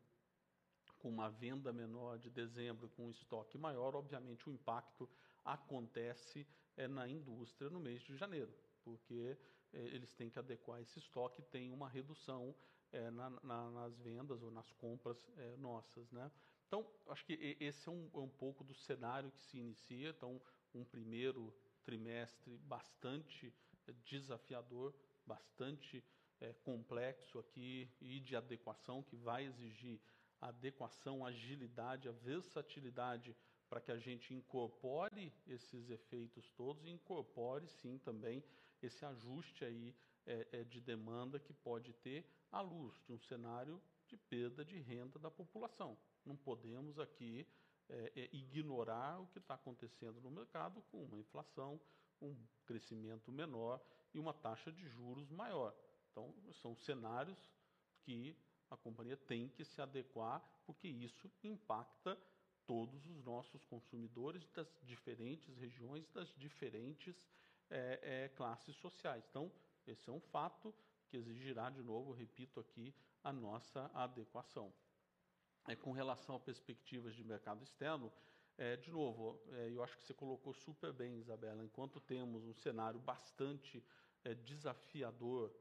[0.99, 5.09] com uma venda menor de dezembro, com um estoque maior, obviamente o impacto
[5.43, 8.53] acontece é, na indústria no mês de janeiro,
[8.83, 9.37] porque
[9.71, 12.55] é, eles têm que adequar esse estoque, tem uma redução
[12.91, 16.31] é, na, na, nas vendas ou nas compras é, nossas, né?
[16.67, 20.09] Então, acho que esse é um, é um pouco do cenário que se inicia.
[20.09, 20.41] Então,
[20.73, 21.53] um primeiro
[21.83, 23.53] trimestre bastante
[23.87, 24.91] eh, desafiador,
[25.23, 26.03] bastante
[26.41, 30.01] é, complexo aqui e de adequação, que vai exigir
[30.41, 33.35] adequação, agilidade, a versatilidade
[33.73, 38.43] para que a gente incorpore esses efeitos todos e incorpore sim também
[38.79, 39.95] esse ajuste aí
[40.27, 44.77] é, é, de demanda que pode ter à luz de um cenário de perda de
[44.77, 45.97] renda da população.
[46.23, 47.47] Não podemos aqui
[47.89, 51.81] é, é, ignorar o que está acontecendo no mercado com uma inflação,
[52.21, 53.83] um crescimento menor
[54.13, 55.75] e uma taxa de juros maior.
[56.11, 56.31] Então,
[56.61, 57.39] são cenários
[58.03, 58.37] que
[58.69, 62.15] a companhia tem que se adequar, porque isso impacta
[62.65, 67.15] todos os nossos consumidores das diferentes regiões, das diferentes
[67.69, 69.25] é, é, classes sociais.
[69.29, 69.51] Então,
[69.85, 70.73] esse é um fato
[71.07, 74.73] que exigirá, de novo, repito aqui, a nossa adequação.
[75.67, 78.11] É, com relação a perspectivas de mercado externo,
[78.57, 82.53] é, de novo, é, eu acho que você colocou super bem, Isabela, enquanto temos um
[82.53, 83.83] cenário bastante
[84.23, 85.51] é, desafiador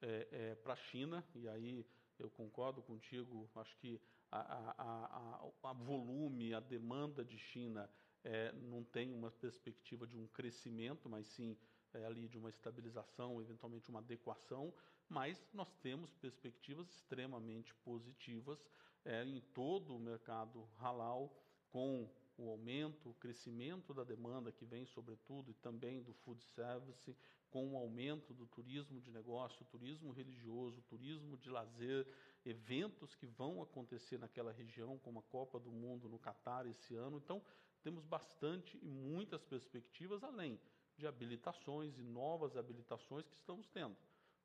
[0.00, 1.86] é, é, para a China, e aí
[2.18, 7.88] eu concordo contigo, acho que a, volume, a demanda de China
[8.24, 11.56] é, não tem uma perspectiva de um crescimento, mas sim
[12.06, 14.74] ali de uma estabilização, eventualmente uma adequação,
[15.08, 18.64] mas nós temos perspectivas extremamente positivas
[19.04, 21.34] é, em todo o mercado halal,
[21.70, 27.16] com o aumento, o crescimento da demanda que vem, sobretudo, e também do food service,
[27.50, 32.06] com o aumento do turismo de negócio, turismo religioso, turismo de lazer,
[32.44, 37.18] eventos que vão acontecer naquela região, como a Copa do Mundo no Catar esse ano.
[37.18, 37.42] Então,
[37.82, 40.58] temos bastante e muitas perspectivas, além
[40.96, 43.96] de habilitações e novas habilitações que estamos tendo.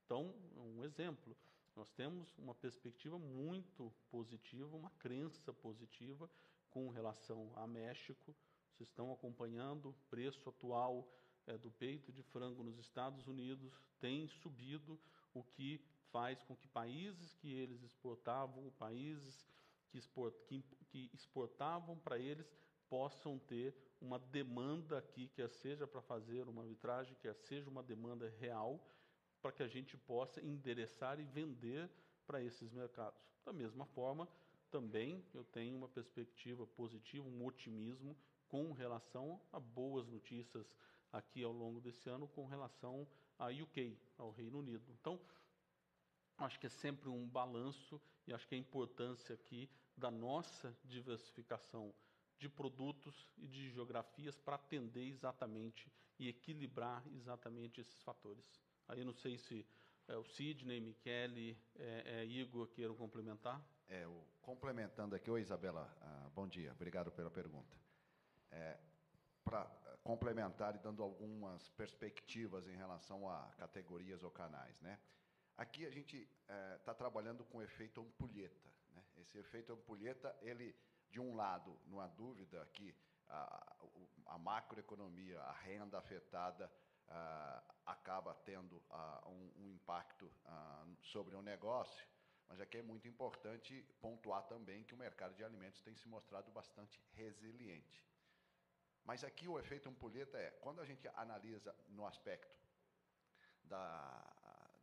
[0.06, 1.36] Então, um exemplo,
[1.76, 6.30] nós temos uma perspectiva muito positiva, uma crença positiva
[6.70, 8.36] com relação a México.
[8.72, 11.08] Vocês estão acompanhando o preço atual
[11.48, 15.00] é, do peito de frango nos Estados Unidos tem subido,
[15.34, 15.80] o que
[16.14, 19.46] faz com que países que eles exportavam, países
[19.90, 22.56] que, export, que, que exportavam para eles,
[22.88, 28.30] possam ter uma demanda aqui, quer seja para fazer uma vitragem, quer seja uma demanda
[28.40, 28.80] real,
[29.42, 31.90] para que a gente possa endereçar e vender
[32.28, 33.20] para esses mercados.
[33.44, 34.30] Da mesma forma,
[34.70, 38.16] também eu tenho uma perspectiva positiva, um otimismo
[38.48, 40.76] com relação a boas notícias
[41.12, 43.08] aqui ao longo desse ano com relação
[43.40, 44.84] à UK, ao Reino Unido.
[44.92, 45.20] Então,
[46.38, 51.94] acho que é sempre um balanço e acho que a importância aqui da nossa diversificação
[52.38, 58.60] de produtos e de geografias para atender exatamente e equilibrar exatamente esses fatores.
[58.88, 59.66] Aí não sei se
[60.08, 63.62] é, o Sidney, Michele, é, é, Igor queiram complementar.
[63.88, 67.78] É, o, complementando aqui, oi Isabela, ah, bom dia, obrigado pela pergunta.
[68.52, 68.78] É,
[69.44, 69.66] Para
[70.04, 75.00] complementar e dando algumas perspectivas em relação a categorias ou canais, né?
[75.58, 76.28] Aqui a gente
[76.78, 78.70] está é, trabalhando com o efeito ampulheta.
[78.94, 79.04] Né?
[79.18, 80.76] Esse efeito ampulheta ele
[81.10, 82.96] de um lado, não há dúvida que
[83.28, 83.76] a,
[84.26, 86.72] a macroeconomia, a renda afetada,
[87.08, 90.32] uh, acaba tendo uh, um, um, impacto
[91.02, 92.08] sobre o negócio,
[92.48, 96.52] mas aqui é muito importante pontuar também que o mercado de alimentos tem se mostrado
[96.52, 98.04] bastante resiliente.
[99.04, 102.58] Mas aqui o efeito ampulheta é, quando a gente analisa no aspecto
[103.64, 104.34] da,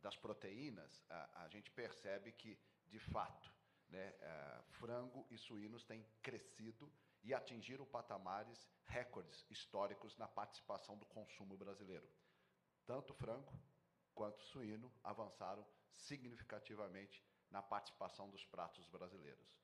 [0.01, 3.53] das proteínas, a, a, gente percebe que, de fato,
[3.89, 6.91] né, é, frango e suínos têm crescido
[7.23, 12.07] e atingiram patamares recordes históricos na participação do consumo brasileiro.
[12.85, 13.53] Tanto frango
[14.13, 19.55] quanto suíno avançaram significativamente na participação dos pratos brasileiros.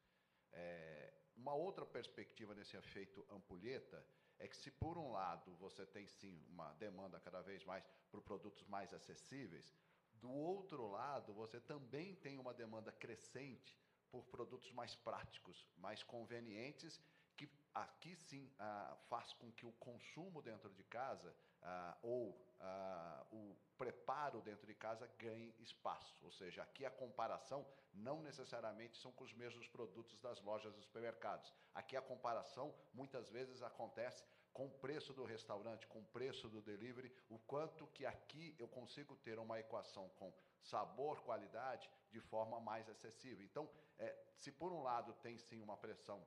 [0.51, 4.05] É, uma outra perspectiva nesse efeito ampulheta
[4.39, 8.21] é que se por um lado você tem sim uma demanda cada vez mais por
[8.21, 9.73] produtos mais acessíveis,
[10.21, 13.77] do outro lado você também tem uma demanda crescente
[14.09, 17.01] por produtos mais práticos, mais convenientes,
[17.35, 23.25] que aqui sim ah, faz com que o consumo dentro de casa ah, ou ah,
[23.31, 26.23] o preparo dentro de casa ganhe espaço.
[26.23, 30.85] Ou seja, aqui a comparação não necessariamente são com os mesmos produtos das lojas dos
[30.85, 31.53] supermercados.
[31.73, 34.23] Aqui a comparação muitas vezes acontece
[34.57, 38.67] com o preço do restaurante, com o preço do delivery, o quanto que aqui eu
[38.67, 40.33] consigo ter uma equação com
[40.63, 43.45] sabor, qualidade, de forma mais acessível.
[43.45, 46.25] Então, é, se por um lado tem sim uma pressão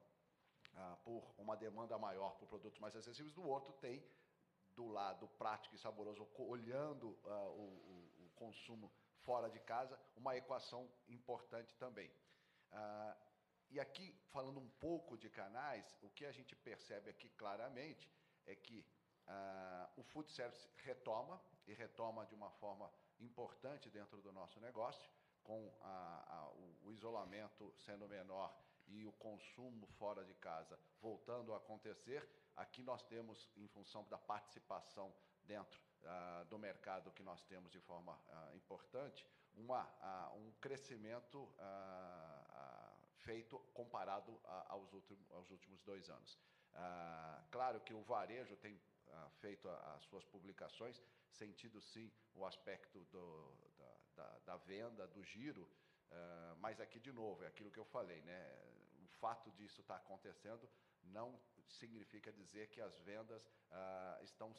[0.76, 4.00] ah, por uma demanda maior por produtos mais acessíveis, do outro tem
[4.76, 8.92] do lado prático e saboroso, olhando uh, o, o, o, consumo
[9.24, 12.08] fora de casa, uma equação importante também.
[12.72, 13.16] Uh,
[13.70, 18.08] e aqui, falando um pouco de canais, o que a gente percebe aqui claramente
[18.50, 18.84] é que
[19.26, 22.90] uh, o food service retoma, e retoma de uma forma
[23.20, 25.08] importante dentro do nosso negócio,
[25.42, 28.54] com a, a, o, o isolamento sendo menor
[28.86, 32.28] e o consumo fora de casa voltando a acontecer,
[32.60, 37.80] Aqui nós temos, em função da participação dentro uh, do mercado que nós temos de
[37.80, 39.82] forma uh, importante, uma,
[40.36, 41.48] um crescimento
[43.16, 44.94] feito comparado aos,
[45.32, 46.38] aos últimos dois anos.
[47.50, 48.80] Claro que o varejo tem
[49.40, 55.68] feito as suas publicações, sentido sim o aspecto do, da, da, da, venda, do giro,
[56.58, 58.40] mas aqui de novo, é aquilo que eu falei, né?
[59.02, 60.68] o fato disso estar tá acontecendo
[61.02, 64.54] não significa dizer que as vendas ah, estão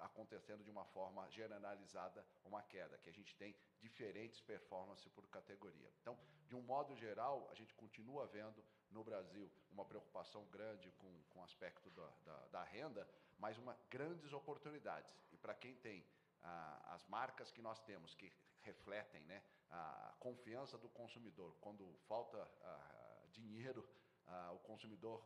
[0.00, 5.90] acontecendo de uma forma generalizada uma queda, que a gente tem diferentes performances por categoria.
[6.00, 6.18] Então,
[6.48, 11.40] de um modo geral, a gente continua vendo no Brasil uma preocupação grande com, com
[11.40, 15.12] o aspecto da, da, da renda, mas uma grandes oportunidades.
[15.32, 16.06] E para quem tem
[16.42, 22.38] ah, as marcas que nós temos que refletem né, a confiança do consumidor, quando falta
[22.62, 23.88] ah, dinheiro,
[24.26, 25.24] ah, o consumidor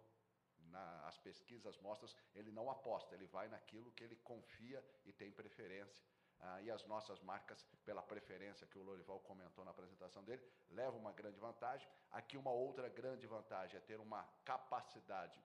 [0.70, 5.30] na, as pesquisas mostram, ele não aposta, ele vai naquilo que ele confia e tem
[5.30, 6.04] preferência.
[6.40, 11.00] Ah, e as nossas marcas, pela preferência que o Lorival comentou na apresentação dele, levam
[11.00, 11.88] uma grande vantagem.
[12.10, 15.42] Aqui, uma outra grande vantagem é ter uma capacidade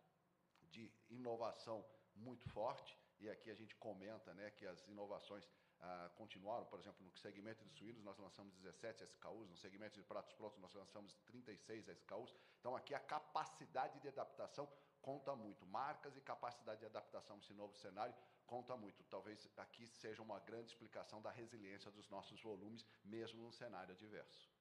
[0.69, 1.85] de inovação
[2.15, 2.97] muito forte.
[3.19, 5.47] E aqui a gente comenta né, que as inovações
[5.79, 10.03] ah, continuaram, por exemplo, no segmento de suínos nós lançamos 17 SKUs, no segmento de
[10.03, 12.35] pratos prontos nós lançamos 36 SKUs.
[12.59, 14.67] Então aqui a capacidade de adaptação
[15.01, 15.65] conta muito.
[15.65, 18.13] Marcas e capacidade de adaptação a esse novo cenário
[18.51, 19.01] conta muito.
[19.05, 24.51] Talvez aqui seja uma grande explicação da resiliência dos nossos volumes, mesmo num cenário adverso.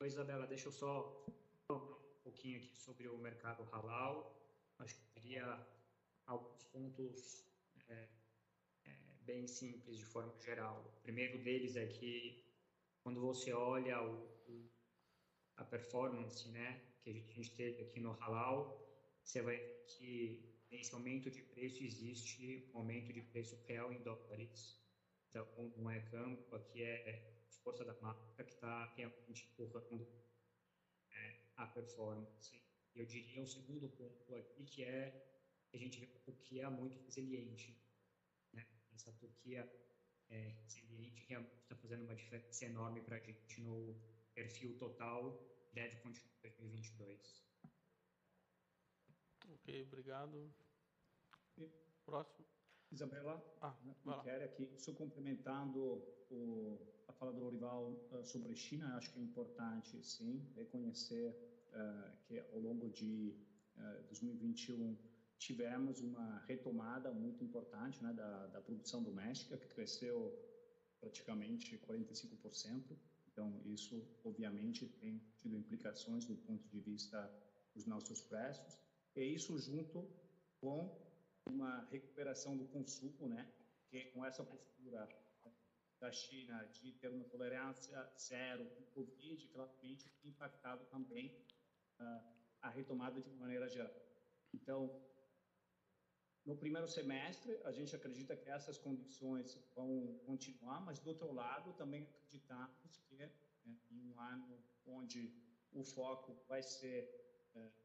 [0.00, 1.26] Oi, Isabela, deixa eu só
[1.70, 4.14] um pouquinho aqui sobre o mercado halal.
[4.78, 5.46] Acho que teria
[6.26, 7.44] alguns pontos
[7.88, 8.08] é,
[8.86, 10.82] é, bem simples de forma geral.
[10.96, 12.42] O primeiro deles é que
[13.02, 14.70] quando você olha o,
[15.58, 18.83] a performance né, que a gente teve aqui no Halal,
[19.24, 24.02] você vai ver que nesse aumento de preço existe um aumento de preço real em
[24.02, 24.80] dólares.
[25.28, 25.46] Então,
[25.76, 30.06] não é campo, aqui é força da marca que está realmente empurrando
[31.10, 32.62] é, a performance.
[32.94, 35.30] Eu diria um segundo ponto aqui, que é
[35.72, 37.76] a gente vê a Turquia muito resiliente.
[38.52, 38.64] Né?
[38.94, 39.68] Essa Turquia
[40.28, 44.00] é resiliente realmente está fazendo uma diferença enorme para a gente no
[44.34, 45.40] perfil total
[45.72, 47.53] deve continuar em 2022.
[49.48, 50.52] Ok, obrigado.
[51.58, 51.70] E
[52.04, 52.46] próximo.
[52.90, 53.76] Isabela, ah,
[54.22, 55.80] quero aqui, só complementando
[56.30, 56.78] o,
[57.08, 61.34] a fala do Lorival uh, sobre a China, acho que é importante, sim, reconhecer
[61.72, 63.34] uh, que ao longo de
[63.76, 64.96] uh, 2021
[65.38, 70.32] tivemos uma retomada muito importante né, da, da produção doméstica, que cresceu
[71.00, 72.96] praticamente 45%.
[73.30, 77.30] Então, isso, obviamente, tem tido implicações do ponto de vista
[77.74, 78.78] dos nossos preços,
[79.16, 80.08] e isso junto
[80.60, 81.02] com
[81.46, 83.50] uma recuperação do consumo, né?
[83.88, 85.08] Que com essa postura
[86.00, 91.34] da China de ter uma tolerância zero com o Covid, claramente impactado também
[92.00, 93.94] uh, a retomada de maneira geral.
[94.52, 95.02] Então,
[96.44, 101.72] no primeiro semestre, a gente acredita que essas condições vão continuar, mas do outro lado,
[101.74, 103.30] também acreditamos que né,
[103.64, 105.32] em um ano onde
[105.72, 107.83] o foco vai ser de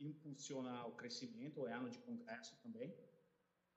[0.00, 2.94] impulsionar o crescimento, é ano de congresso também,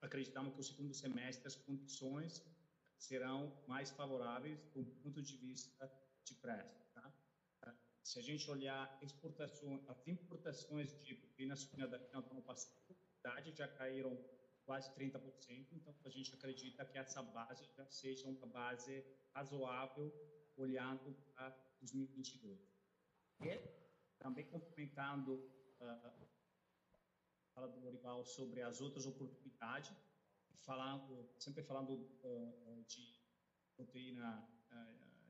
[0.01, 2.43] acreditamos que o segundo semestre as condições
[2.97, 5.91] serão mais favoráveis do ponto de vista
[6.23, 6.85] de preço.
[6.93, 7.13] Tá?
[8.03, 12.95] Se a gente olhar exportações, as importações de proteína suína daqui no ano passado,
[13.53, 14.17] já caíram
[14.65, 19.03] quase 30%, então a gente acredita que essa base já seja uma base
[19.33, 20.11] razoável
[20.55, 21.49] olhando para
[21.79, 22.59] 2022.
[23.41, 23.57] E
[24.19, 25.60] também complementando
[27.53, 29.91] fala do Lorival sobre as outras oportunidades,
[30.61, 33.19] falando, sempre falando uh, de
[33.75, 34.47] proteína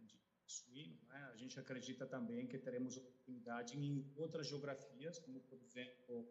[0.06, 1.30] de suíno, né?
[1.34, 6.28] a gente acredita também que teremos oportunidade em outras geografias, como por exemplo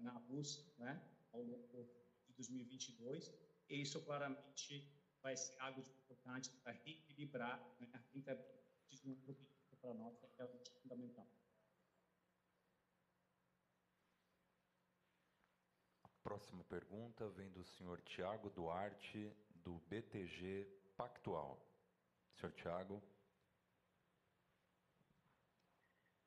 [0.00, 1.00] na Rússia, né?
[1.30, 1.84] ao longo
[2.26, 3.32] de 2022,
[3.68, 4.90] e isso claramente
[5.22, 7.88] vai ser algo importante para reequilibrar né?
[7.92, 8.58] a rentabilidade
[9.80, 11.37] para nós é realmente fundamental.
[16.22, 19.32] Próxima pergunta vem do senhor Tiago Duarte,
[19.64, 20.66] do BTG
[20.96, 21.58] Pactual.
[22.38, 23.02] Senhor Tiago.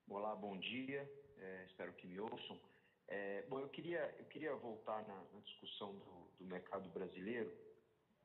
[0.09, 1.01] Olá, bom dia.
[1.37, 2.59] É, espero que me ouçam.
[3.07, 7.53] É, bom, eu queria, eu queria voltar na, na discussão do, do, mercado brasileiro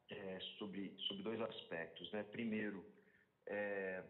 [0.09, 2.11] é, sobre, sobre dois aspectos.
[2.13, 2.23] Né?
[2.23, 2.85] Primeiro,
[3.47, 4.05] é,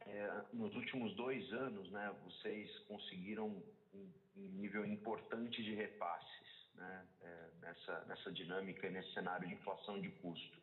[0.00, 3.62] é, nos últimos dois anos, né, vocês conseguiram
[3.94, 6.37] um, um nível importante de repasses
[6.78, 10.58] né, é, nessa, nessa dinâmica e nesse cenário de inflação de custo.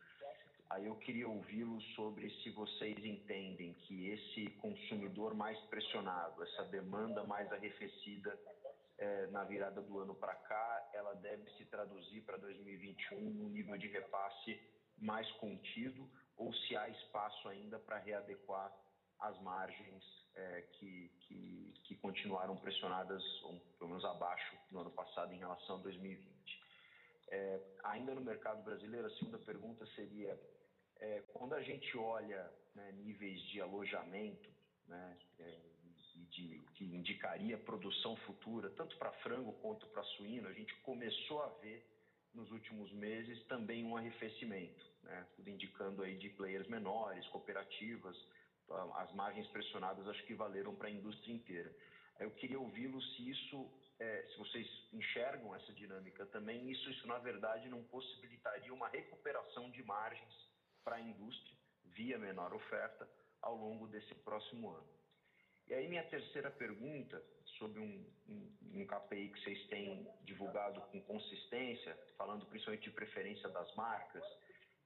[0.70, 7.24] Aí eu queria ouvi-lo sobre se vocês entendem que esse consumidor mais pressionado, essa demanda
[7.24, 8.38] mais arrefecida
[8.98, 13.78] é, na virada do ano para cá, ela deve se traduzir para 2021 num nível
[13.78, 14.60] de repasse
[14.98, 18.74] mais contido ou se há espaço ainda para readequar
[19.20, 20.04] as margens
[20.36, 25.78] é, que, que, que, continuaram pressionadas, ou pelo menos abaixo, no ano passado em relação
[25.78, 26.36] a 2020.
[27.30, 30.40] É, ainda no mercado brasileiro, a segunda pergunta seria:
[30.98, 34.50] é, quando a gente olha né, níveis de alojamento,
[34.88, 35.60] né, é,
[36.32, 41.48] de, que indicaria produção futura, tanto para frango quanto para suíno, a gente começou a
[41.62, 41.86] ver
[42.34, 48.18] nos últimos meses também um arrefecimento, né, tudo indicando aí de players menores, cooperativas,
[48.96, 51.74] as margens pressionadas acho que valeram para a indústria inteira.
[52.20, 57.18] Eu queria ouvi-lo se isso, é, se vocês enxergam essa dinâmica também, isso, isso na
[57.18, 60.34] verdade não possibilitaria uma recuperação de margens
[60.84, 63.10] para a indústria via menor oferta
[63.42, 64.96] ao longo desse próximo ano.
[65.68, 67.22] E aí minha terceira pergunta
[67.58, 73.50] sobre um, um, um KPI que vocês têm divulgado com consistência, falando principalmente de preferência
[73.50, 74.24] das marcas,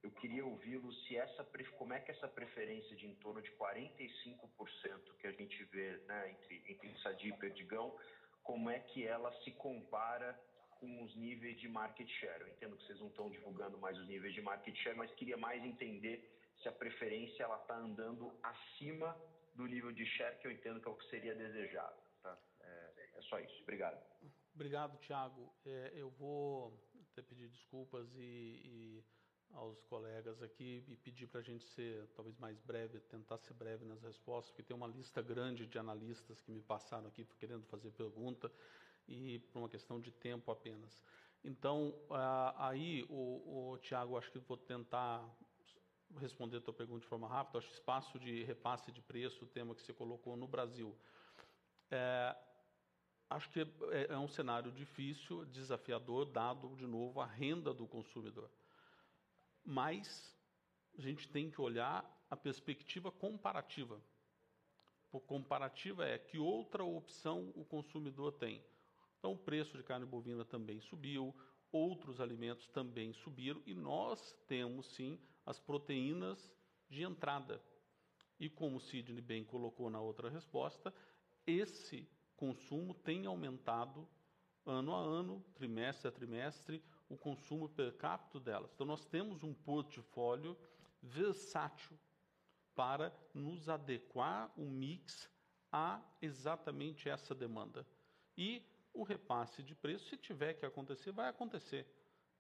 [0.02, 1.44] eu queria ouvi-lo se essa
[1.78, 6.32] como é que essa preferência de em torno de 45% que a gente vê né,
[6.32, 7.96] entre entre Sadi e Perdigão,
[8.44, 10.40] como é que ela se compara
[10.80, 12.42] com os níveis de market share?
[12.42, 15.38] Eu entendo que vocês não estão divulgando mais os níveis de market share, mas queria
[15.38, 16.24] mais entender
[16.62, 19.16] se a preferência ela está andando acima
[19.56, 22.02] do nível de share que eu entendo que é o que seria desejado.
[22.22, 22.38] Tá?
[22.62, 23.62] É, é só isso.
[23.64, 24.02] Obrigado.
[24.56, 25.54] Obrigado, Tiago.
[25.66, 26.74] É, eu vou
[27.12, 29.06] até pedir desculpas e, e
[29.54, 33.86] aos colegas aqui e pedir para a gente ser talvez mais breve, tentar ser breve
[33.86, 37.92] nas respostas, porque tem uma lista grande de analistas que me passaram aqui querendo fazer
[37.92, 38.52] pergunta
[39.08, 41.02] e por uma questão de tempo apenas.
[41.44, 41.96] Então,
[42.58, 45.24] aí, o, o Tiago, acho que vou tentar
[46.18, 47.60] responder a tua pergunta de forma rápida.
[47.60, 50.96] Acho espaço de repasse de preço, o tema que você colocou no Brasil.
[51.90, 52.36] É,
[53.30, 58.50] acho que é, é um cenário difícil, desafiador, dado, de novo, a renda do consumidor
[59.70, 60.36] mas
[60.98, 64.02] a gente tem que olhar a perspectiva comparativa.
[65.12, 68.64] Por comparativa é que outra opção o consumidor tem.
[69.20, 71.36] Então, o preço de carne bovina também subiu,
[71.72, 76.52] outros alimentos também subiram e nós temos sim as proteínas
[76.90, 77.62] de entrada.
[78.40, 80.92] E como o Sidney bem colocou na outra resposta,
[81.46, 84.08] esse consumo tem aumentado
[84.66, 88.72] ano a ano, trimestre a trimestre, o consumo per capita delas.
[88.74, 90.56] Então, nós temos um portfólio
[91.02, 91.98] versátil
[92.76, 95.30] para nos adequar o mix
[95.72, 97.86] a exatamente essa demanda.
[98.38, 101.86] E o repasse de preço, se tiver que acontecer, vai acontecer,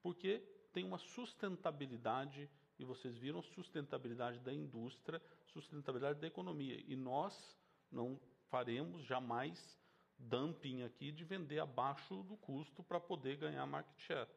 [0.01, 0.39] porque
[0.71, 6.81] tem uma sustentabilidade, e vocês viram sustentabilidade da indústria, sustentabilidade da economia.
[6.87, 7.57] E nós
[7.91, 9.77] não faremos jamais
[10.17, 14.29] dumping aqui de vender abaixo do custo para poder ganhar market share.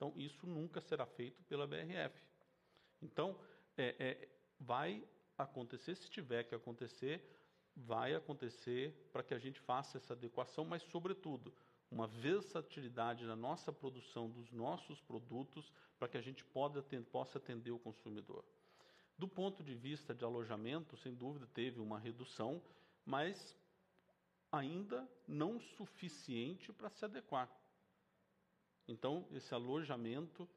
[0.00, 2.18] Então, isso nunca será feito pela BRF.
[3.02, 3.38] Então,
[3.76, 4.28] é, é,
[4.58, 7.22] vai acontecer, se tiver que acontecer,
[7.76, 11.52] vai acontecer para que a gente faça essa adequação, mas, sobretudo,
[11.90, 16.46] uma versatilidade na nossa produção dos nossos produtos para que a gente
[17.12, 18.42] possa atender o consumidor.
[19.18, 22.62] Do ponto de vista de alojamento, sem dúvida teve uma redução,
[23.04, 23.54] mas
[24.50, 27.50] ainda não suficiente para se adequar.
[28.90, 30.48] Então, esse alojamento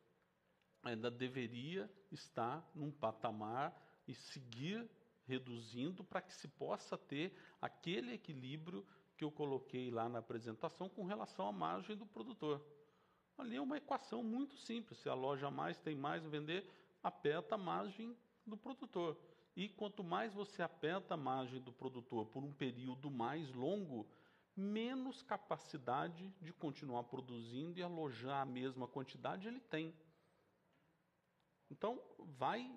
[0.82, 3.72] ainda deveria estar num patamar
[4.08, 4.90] e seguir
[5.28, 7.32] reduzindo para que se possa ter
[7.62, 8.84] aquele equilíbrio
[9.16, 12.60] que eu coloquei lá na apresentação com relação à margem do produtor.
[13.38, 14.98] Ali é uma equação muito simples.
[14.98, 16.68] Se a loja mais tem mais vender,
[17.04, 18.18] aperta a margem
[18.48, 19.16] do produtor.
[19.56, 24.08] E quanto mais você aperta a margem do produtor por um período mais longo,
[24.56, 29.94] menos capacidade de continuar produzindo e alojar a mesma quantidade ele tem.
[31.70, 32.00] Então,
[32.38, 32.70] vai,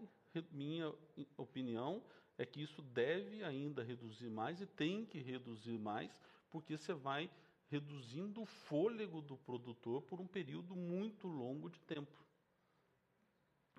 [0.51, 0.93] minha
[1.37, 2.03] opinião
[2.39, 6.21] é que isso deve ainda reduzir mais e tem que reduzir mais,
[6.51, 7.31] porque você vai
[7.69, 12.25] reduzindo o fôlego do produtor por um período muito longo de tempo,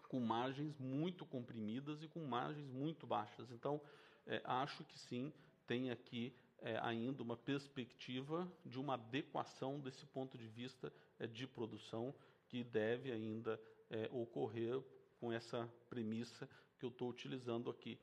[0.09, 3.49] com margens muito comprimidas e com margens muito baixas.
[3.51, 3.81] Então,
[4.25, 5.33] é, acho que sim,
[5.65, 11.45] tem aqui é, ainda uma perspectiva de uma adequação desse ponto de vista é, de
[11.47, 12.13] produção
[12.47, 14.81] que deve ainda é, ocorrer
[15.19, 16.49] com essa premissa
[16.79, 17.99] que eu estou utilizando aqui.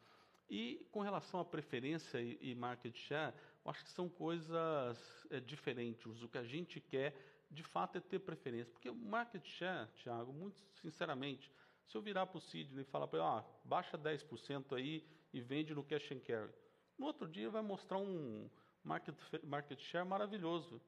[0.49, 3.35] E com relação à preferência e, e market share,
[3.65, 6.23] eu acho que são coisas é, diferentes.
[6.23, 7.17] O que a gente quer,
[7.51, 8.71] de fato, é ter preferência.
[8.73, 11.51] Porque o market share, Thiago, muito sinceramente,
[11.87, 15.41] se eu virar para o Sidney e falar para ele, ah, baixa 10% aí e
[15.41, 16.53] vende no cash and carry.
[16.99, 18.49] No outro dia vai mostrar um
[18.83, 20.81] market, market share maravilhoso.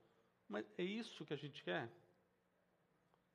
[0.48, 1.86] Mas é isso que a gente quer?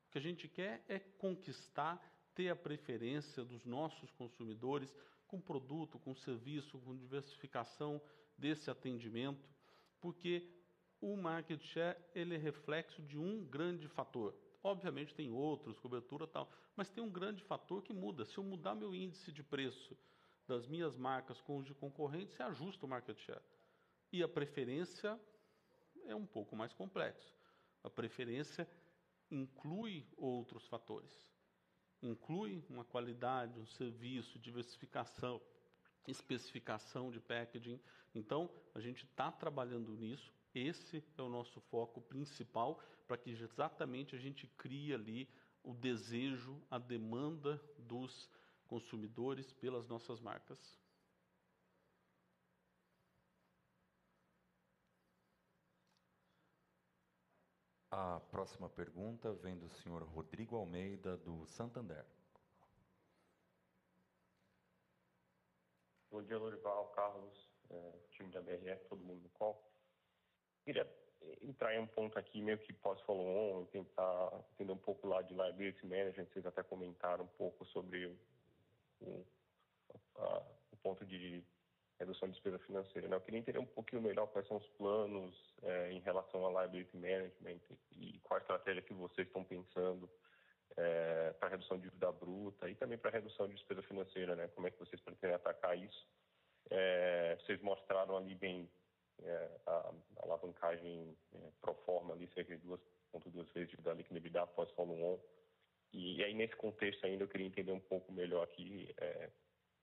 [0.07, 2.01] O que a gente quer é conquistar,
[2.33, 4.93] ter a preferência dos nossos consumidores,
[5.27, 8.01] com produto, com serviço, com diversificação
[8.37, 9.49] desse atendimento,
[9.99, 10.49] porque
[10.99, 14.35] o market share ele é reflexo de um grande fator.
[14.63, 18.25] Obviamente tem outros, cobertura tal, mas tem um grande fator que muda.
[18.25, 19.97] Se eu mudar meu índice de preço
[20.53, 23.41] das minhas marcas com os de concorrentes, se ajusta o market share.
[24.11, 25.19] E a preferência
[26.05, 27.35] é um pouco mais complexo.
[27.83, 28.67] A preferência
[29.29, 31.31] inclui outros fatores
[32.01, 35.41] inclui uma qualidade, um serviço, diversificação,
[36.07, 37.79] especificação de packaging.
[38.13, 40.33] Então, a gente está trabalhando nisso.
[40.53, 45.29] Esse é o nosso foco principal para que exatamente a gente crie ali
[45.63, 48.29] o desejo, a demanda dos
[48.71, 50.79] consumidores pelas nossas marcas.
[57.91, 62.05] A próxima pergunta vem do senhor Rodrigo Almeida, do Santander.
[66.09, 69.61] Bom dia, Lorival, Carlos, é, time da BRF, todo mundo no call.
[70.63, 70.89] Queria
[71.41, 75.85] entrar em um ponto aqui meio que pós-follow-on, tentar entender um pouco lá de liability
[75.85, 78.17] management, vocês até comentaram um pouco sobre
[79.01, 79.25] o,
[80.17, 81.43] a, o ponto de
[81.99, 83.07] redução de despesa financeira.
[83.07, 83.15] Né?
[83.15, 86.97] Eu queria entender um pouquinho melhor quais são os planos é, em relação a liability
[86.97, 87.59] management
[87.91, 90.09] e qual a estratégia que vocês estão pensando
[90.77, 94.47] é, para redução de dívida bruta e também para redução de despesa financeira, né?
[94.49, 96.07] Como é que vocês pretendem atacar isso?
[96.69, 98.69] É, vocês mostraram ali bem
[99.21, 99.93] é, a, a
[100.23, 105.19] alavancagem é, pro forma ali cerca de 2,2 vezes da líquida EBITDA após follow-on.
[105.93, 109.29] E, aí nesse contexto ainda eu queria entender um pouco melhor aqui é,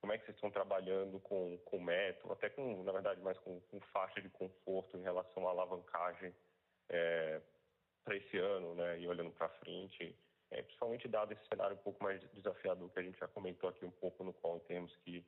[0.00, 3.60] como é que vocês estão trabalhando com, com metro, até com, na verdade, mais com,
[3.62, 6.34] com faixa de conforto em relação à alavancagem
[6.88, 7.40] é,
[8.04, 10.16] para esse ano, né, e olhando para frente,
[10.50, 13.84] é, principalmente dado esse cenário um pouco mais desafiador que a gente já comentou aqui
[13.84, 15.24] um pouco no qual em termos que,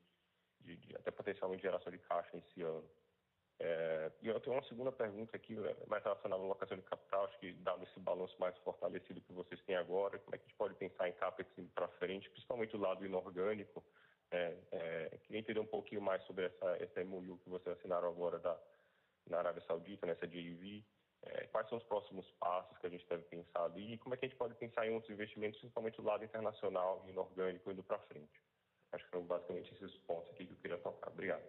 [0.61, 2.89] de, de até potencialmente geração de caixa esse ano.
[3.63, 7.27] É, e eu tenho uma segunda pergunta aqui, é, mais relacionada à alocação de capital,
[7.27, 10.49] acho que dado esse balanço mais fortalecido que vocês têm agora, como é que a
[10.49, 13.85] gente pode pensar em CAPEX para frente, principalmente do lado inorgânico,
[14.31, 18.39] é, é, queria entender um pouquinho mais sobre essa, essa MOU que vocês assinaram agora
[18.39, 18.59] da,
[19.29, 20.83] na Arábia Saudita, nessa JV.
[21.23, 24.25] É, quais são os próximos passos que a gente deve pensar e como é que
[24.25, 27.99] a gente pode pensar em outros investimentos, principalmente do lado internacional e inorgânico, indo para
[27.99, 28.41] frente?
[28.93, 31.11] Acho que são basicamente esses pontos aqui que eu queria tocar.
[31.11, 31.43] Obrigado.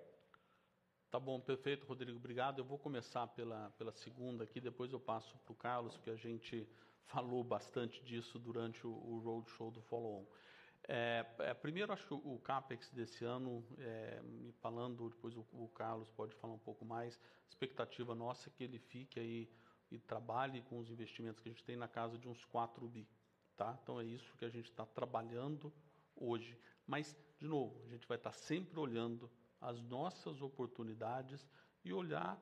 [1.11, 2.17] Tá bom, perfeito, Rodrigo.
[2.17, 2.59] Obrigado.
[2.59, 6.15] Eu vou começar pela, pela segunda aqui, depois eu passo para o Carlos, porque a
[6.15, 6.65] gente
[7.03, 10.25] falou bastante disso durante o, o roadshow do Follow On.
[10.87, 15.67] É, é, primeiro, acho que o CAPEX desse ano, é, me falando, depois o, o,
[15.75, 19.49] Carlos pode falar um pouco mais, a expectativa nossa é que ele fique aí
[19.91, 23.05] e trabalhe com os investimentos que a gente tem na casa de uns 4 bi.
[23.57, 23.77] Tá?
[23.83, 25.73] Então é isso que a gente está trabalhando
[26.15, 26.57] hoje.
[26.87, 29.29] Mas, de novo, a gente vai estar tá sempre olhando
[29.61, 31.47] as nossas oportunidades
[31.85, 32.41] e olhar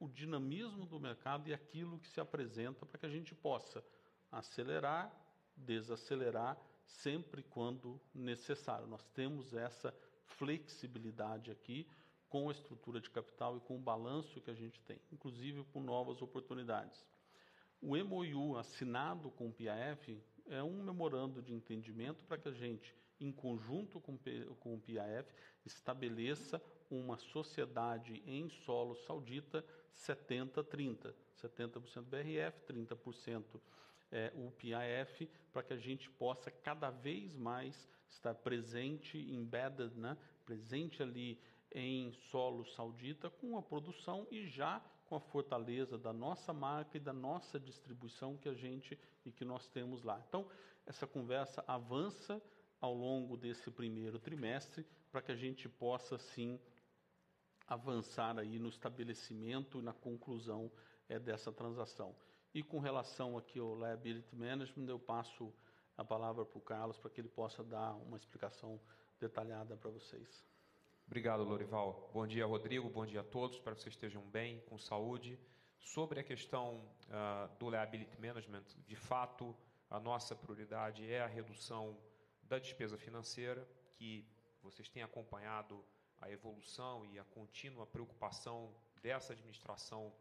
[0.00, 3.84] o dinamismo do mercado e aquilo que se apresenta para que a gente possa
[4.32, 5.12] acelerar,
[5.56, 8.86] desacelerar sempre quando necessário.
[8.86, 9.94] Nós temos essa
[10.24, 11.86] flexibilidade aqui
[12.28, 15.80] com a estrutura de capital e com o balanço que a gente tem, inclusive com
[15.80, 17.06] novas oportunidades.
[17.80, 22.94] O MOU assinado com o PIF é um memorando de entendimento para que a gente,
[23.24, 24.18] em conjunto com,
[24.60, 29.64] com o PIF, estabeleça uma sociedade em solo saudita
[29.96, 31.14] 70-30.
[31.42, 33.60] 70%, BRF, 30%
[34.12, 40.16] é, o PIF, para que a gente possa cada vez mais estar presente, embedded, né,
[40.44, 41.40] presente ali
[41.72, 47.00] em solo saudita com a produção e já com a fortaleza da nossa marca e
[47.00, 50.22] da nossa distribuição que a gente e que nós temos lá.
[50.28, 50.46] Então,
[50.86, 52.40] essa conversa avança
[52.84, 56.60] ao longo desse primeiro trimestre para que a gente possa sim
[57.66, 60.70] avançar aí no estabelecimento e na conclusão
[61.08, 62.14] é, dessa transação.
[62.52, 65.52] E com relação aqui ao liability management, eu passo
[65.96, 68.78] a palavra para o Carlos para que ele possa dar uma explicação
[69.18, 70.44] detalhada para vocês.
[71.06, 72.10] Obrigado, Lorival.
[72.12, 72.88] Bom dia, Rodrigo.
[72.90, 73.56] Bom dia a todos.
[73.56, 75.38] Espero que vocês estejam bem, com saúde.
[75.78, 79.54] Sobre a questão uh, do liability management, de fato,
[79.88, 81.96] a nossa prioridade é a redução
[82.54, 84.24] da despesa financeira, que
[84.62, 85.84] vocês têm acompanhado
[86.20, 90.14] a evolução e a contínua preocupação dessa administração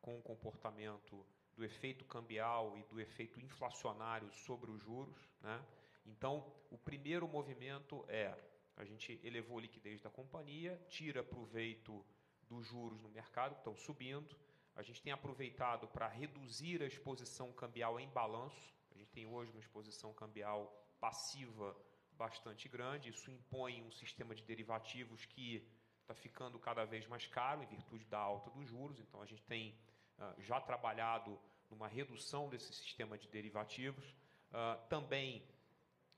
[0.00, 1.24] com o comportamento
[1.54, 5.16] do efeito cambial e do efeito inflacionário sobre os juros.
[5.40, 5.64] Né?
[6.04, 8.36] Então, o primeiro movimento é
[8.76, 12.04] a gente elevou a liquidez da companhia, tira proveito
[12.48, 14.36] dos juros no mercado, que estão subindo.
[14.74, 18.74] A gente tem aproveitado para reduzir a exposição cambial em balanço.
[18.90, 21.76] A gente tem hoje uma exposição cambial passiva
[22.12, 23.10] bastante grande.
[23.10, 25.66] Isso impõe um sistema de derivativos que
[26.00, 28.98] está ficando cada vez mais caro em virtude da alta dos juros.
[29.00, 29.76] Então, a gente tem
[30.18, 31.38] uh, já trabalhado
[31.70, 34.04] numa redução desse sistema de derivativos.
[34.50, 35.42] Uh, também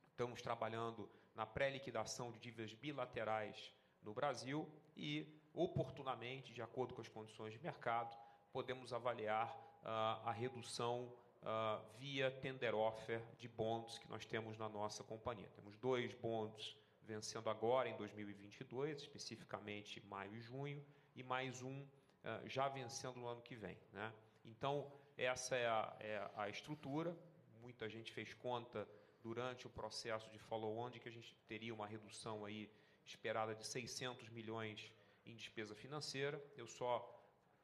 [0.06, 3.72] estamos trabalhando na pré-liquidação de dívidas bilaterais
[4.02, 8.16] no Brasil e, oportunamente, de acordo com as condições de mercado,
[8.52, 9.48] podemos avaliar
[9.82, 11.12] uh, a redução
[11.48, 15.48] uh, via tender offer de bonds que nós temos na nossa companhia.
[15.54, 20.84] Temos dois bonds vencendo agora em 2022, especificamente maio e junho,
[21.16, 23.78] e mais um uh, já vencendo no ano que vem.
[23.92, 24.12] Né?
[24.44, 27.16] Então, essa é a, é a estrutura.
[27.62, 28.86] Muita gente fez conta
[29.22, 32.70] durante o processo de follow-on de que a gente teria uma redução aí
[33.04, 34.92] esperada de 600 milhões
[35.24, 36.42] em despesa financeira.
[36.56, 37.17] Eu só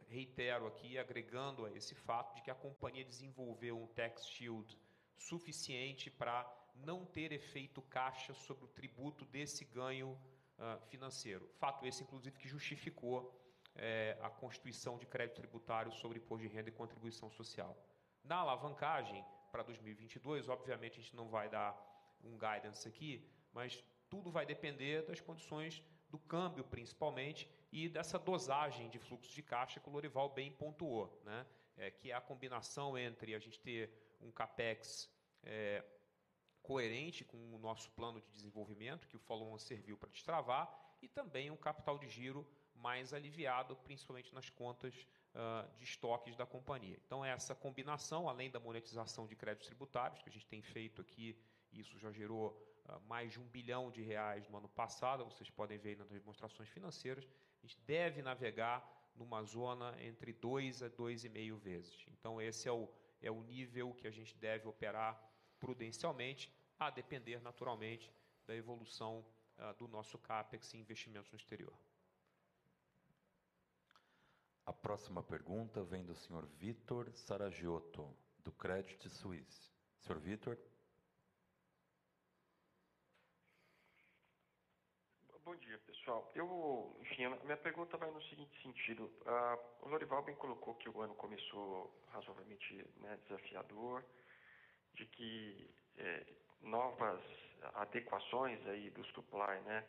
[0.09, 4.79] reitero aqui, agregando a esse fato de que a companhia desenvolveu um tax shield
[5.17, 6.45] suficiente para
[6.75, 10.19] não ter efeito caixa sobre o tributo desse ganho
[10.59, 11.49] uh, financeiro.
[11.59, 13.33] Fato esse, inclusive, que justificou
[13.77, 17.77] é, a constituição de crédito tributário sobre imposto de renda e contribuição social.
[18.23, 21.77] Na alavancagem para 2022, obviamente a gente não vai dar
[22.23, 28.89] um guidance aqui, mas tudo vai depender das condições do câmbio, principalmente, e dessa dosagem
[28.89, 31.45] de fluxo de caixa que o Lorival bem pontuou, né?
[31.77, 35.11] É, que é a combinação entre a gente ter um capex
[35.43, 35.85] é,
[36.63, 40.73] coerente com o nosso plano de desenvolvimento, que o follow-on serviu para destravar,
[41.03, 42.47] e também um capital de giro
[42.77, 44.95] mais aliviado, principalmente nas contas
[45.35, 46.99] uh, de estoques da companhia.
[47.05, 51.37] Então, essa combinação, além da monetização de créditos tributários, que a gente tem feito aqui,
[51.73, 52.51] isso já gerou
[52.87, 56.69] uh, mais de um bilhão de reais no ano passado, vocês podem ver nas demonstrações
[56.69, 57.29] financeiras,
[57.65, 58.87] a gente deve navegar
[59.17, 62.05] numa zona entre 2 a 2,5 vezes.
[62.09, 62.87] Então, esse é o,
[63.23, 65.19] é o nível que a gente deve operar
[65.59, 68.13] prudencialmente, a depender naturalmente
[68.47, 69.25] da evolução
[69.57, 71.73] uh, do nosso CAPEX e investimentos no exterior.
[74.67, 79.73] A próxima pergunta vem do senhor Vitor Saragiotto, do Credit Suisse.
[80.01, 80.59] Senhor Vitor.
[85.45, 86.33] Bom dia, pessoal.
[86.35, 89.05] Eu, enfim, a minha pergunta vai no seguinte sentido.
[89.05, 94.03] Uh, o Lorival bem colocou que o ano começou razoavelmente né, desafiador,
[94.95, 96.25] de que é,
[96.63, 97.21] novas
[97.75, 99.87] adequações aí do supply, né,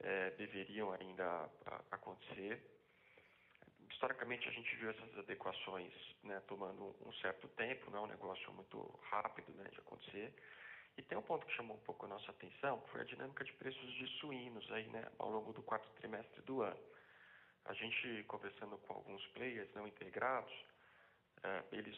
[0.00, 1.48] é, deveriam ainda
[1.92, 2.60] acontecer.
[3.90, 5.92] Historicamente, a gente viu essas adequações
[6.24, 10.34] né, tomando um certo tempo, não é um negócio muito rápido né, de acontecer.
[10.96, 13.52] E tem um ponto que chamou um pouco a nossa atenção, foi a dinâmica de
[13.54, 16.80] preços de suínos aí, né, ao longo do quarto trimestre do ano.
[17.64, 20.52] A gente, conversando com alguns players não integrados,
[21.42, 21.96] é, eles,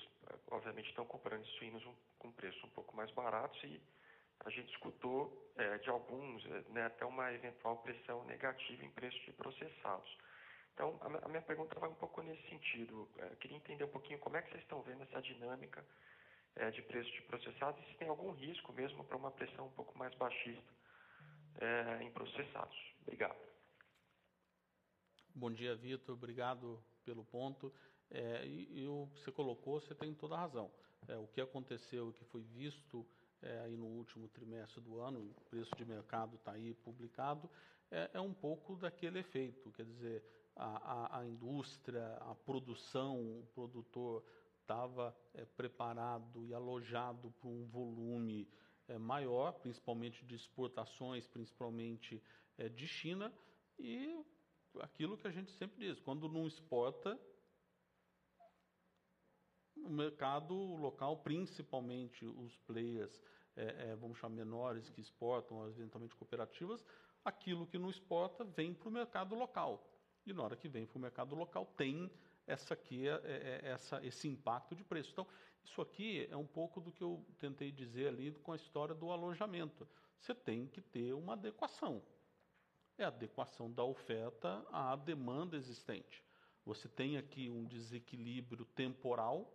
[0.50, 1.84] obviamente, estão comprando suínos
[2.18, 3.80] com preço um pouco mais baratos e
[4.40, 9.20] a gente escutou é, de alguns é, né, até uma eventual pressão negativa em preços
[9.24, 10.16] de processados.
[10.74, 13.08] Então, a, minha pergunta vai um pouco nesse sentido.
[13.40, 15.82] Queria entender um pouquinho como é que vocês estão vendo essa dinâmica
[16.56, 19.72] é, de preços de processados e se tem algum risco mesmo para uma pressão um
[19.72, 20.74] pouco mais baixista
[21.60, 22.76] é, em processados.
[23.02, 23.36] Obrigado.
[25.34, 26.14] Bom dia, Vitor.
[26.14, 27.72] Obrigado pelo ponto.
[28.10, 30.70] É, e, e, o que você colocou, você tem toda a razão.
[31.08, 33.06] É, o que aconteceu, o que foi visto
[33.42, 37.50] é, aí no último trimestre do ano, o preço de mercado está aí publicado,
[37.90, 39.70] é, é, um pouco daquele efeito.
[39.72, 44.24] Quer dizer, a, a, a indústria, a produção, o produtor
[44.66, 48.48] estava é, preparado e alojado para um volume
[48.88, 52.20] é, maior, principalmente de exportações, principalmente
[52.58, 53.32] é, de China,
[53.78, 54.24] e
[54.80, 57.18] aquilo que a gente sempre diz, quando não exporta,
[59.76, 63.22] o mercado local, principalmente os players,
[64.00, 66.84] vamos chamar menores, que exportam, eventualmente cooperativas,
[67.24, 69.86] aquilo que não exporta vem para o mercado local.
[70.26, 72.10] E na hora que vem para o mercado local, tem
[72.46, 75.10] essa aqui, é, é, é, essa, esse impacto de preço.
[75.12, 75.26] Então,
[75.64, 79.10] isso aqui é um pouco do que eu tentei dizer ali com a história do
[79.10, 79.86] alojamento.
[80.20, 82.02] Você tem que ter uma adequação.
[82.96, 86.24] É a adequação da oferta à demanda existente.
[86.64, 89.52] Você tem aqui um desequilíbrio temporal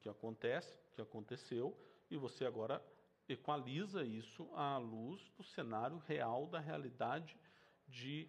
[0.00, 1.76] que acontece, que aconteceu,
[2.10, 2.84] e você agora
[3.28, 7.38] equaliza isso à luz do cenário real da realidade
[7.86, 8.28] de,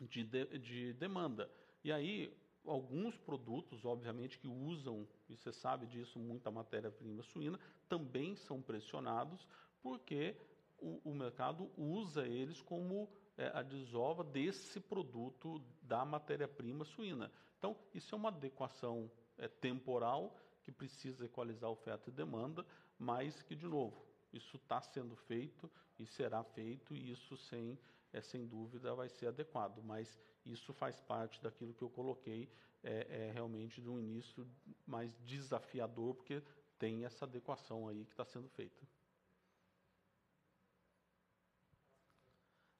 [0.00, 1.50] de, de, de demanda.
[1.84, 2.34] E aí,
[2.66, 7.58] alguns produtos, obviamente, que usam, e você sabe disso, muita matéria-prima suína,
[7.88, 9.46] também são pressionados
[9.82, 10.36] porque
[10.78, 17.30] o, o mercado usa eles como é, a desova desse produto da matéria-prima suína.
[17.58, 22.64] Então, isso é uma adequação é, temporal que precisa equalizar oferta e demanda,
[22.98, 27.78] mas que, de novo, isso está sendo feito e será feito, e isso, sem,
[28.12, 29.82] é, sem dúvida, vai ser adequado.
[29.82, 32.52] Mas isso faz parte daquilo que eu coloquei,
[32.82, 34.46] é, é realmente de um início
[34.86, 36.42] mais desafiador, porque
[36.78, 38.86] tem essa adequação aí que está sendo feita.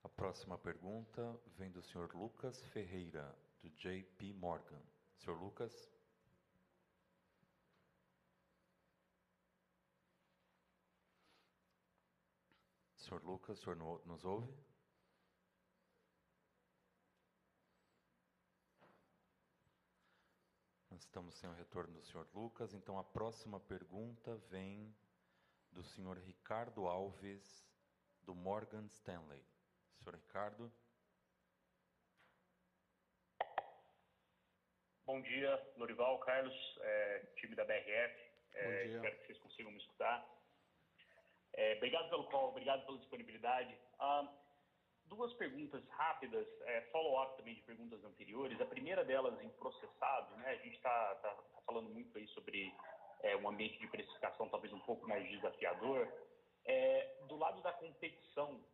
[0.02, 4.82] A próxima pergunta vem do senhor Lucas Ferreira, do JP Morgan.
[5.18, 5.88] Senhor Lucas.
[12.96, 14.52] Senhor Lucas, o senhor nos ouve?
[20.92, 24.94] Nós estamos sem o retorno do senhor Lucas, então a próxima pergunta vem
[25.70, 27.66] do senhor Ricardo Alves,
[28.26, 29.42] do Morgan Stanley.
[29.96, 30.70] Senhor Ricardo.
[35.06, 38.30] Bom dia, Lorival, Carlos, é, time da BRF.
[38.52, 40.22] É, espero que vocês consigam me escutar.
[41.54, 43.74] É, obrigado pelo call, obrigado pela disponibilidade.
[43.98, 44.30] Ah,
[45.14, 48.60] duas perguntas rápidas, é, follow-up também de perguntas anteriores.
[48.60, 50.50] A primeira delas em processado, né?
[50.50, 52.72] A gente está tá, tá falando muito aí sobre
[53.22, 56.08] é, um ambiente de precificação talvez um pouco mais desafiador.
[56.64, 58.64] É, do lado da competição,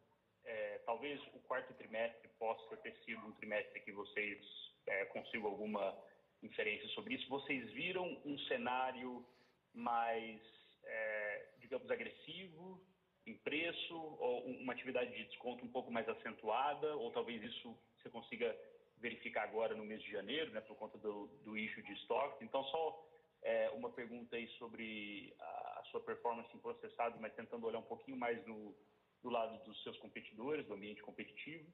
[0.45, 4.39] é, talvez o quarto trimestre possa ter sido um trimestre que vocês
[4.87, 5.97] é, consigam alguma
[6.43, 7.29] inferência sobre isso.
[7.29, 9.27] Vocês viram um cenário
[9.75, 10.41] mais
[10.85, 12.81] é, digamos, agressivo
[13.29, 18.11] em preço, ou uma atividade de desconto um pouco mais acentuada, ou talvez isso você
[18.11, 18.57] consiga
[19.01, 22.45] verificar agora no mês de janeiro, né, por conta do, do de estoque.
[22.45, 23.09] Então, só
[23.43, 27.83] é, uma pergunta aí sobre a, a, sua performance em processado, mas tentando olhar um
[27.83, 28.75] pouquinho mais no,
[29.23, 31.71] do lado dos seus competidores, do ambiente competitivo.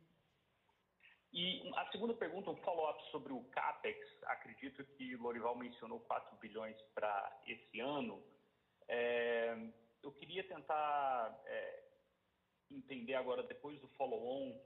[1.32, 3.98] E a segunda pergunta, um follow-up sobre o CAPEX.
[4.24, 8.22] Acredito que o Lorival mencionou 4 bilhões para esse ano.
[8.86, 9.56] É,
[10.04, 11.82] eu queria tentar é,
[12.70, 14.60] entender agora, depois do follow-on,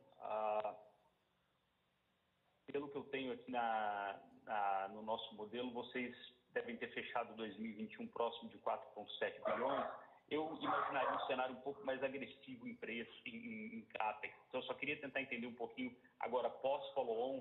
[2.67, 6.15] pelo que eu tenho aqui na, na, no nosso modelo, vocês
[6.53, 9.87] devem ter fechado 2021 próximo de 4,7 bilhões.
[10.31, 14.35] Eu imaginaria um cenário um pouco mais agressivo em preço, em, em, CAPEX.
[14.49, 17.41] Então, eu só queria tentar entender um pouquinho, agora, pós-follow-on,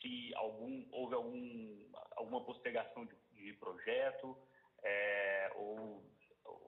[0.00, 4.36] se algum, houve algum, alguma postergação de, de projeto,
[4.82, 6.02] é, ou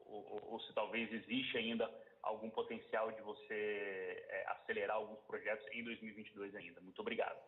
[0.09, 1.91] ou, ou, se talvez existe ainda
[2.23, 6.81] algum potencial de você é, acelerar alguns projetos em 2022 ainda.
[6.81, 7.39] Muito obrigado.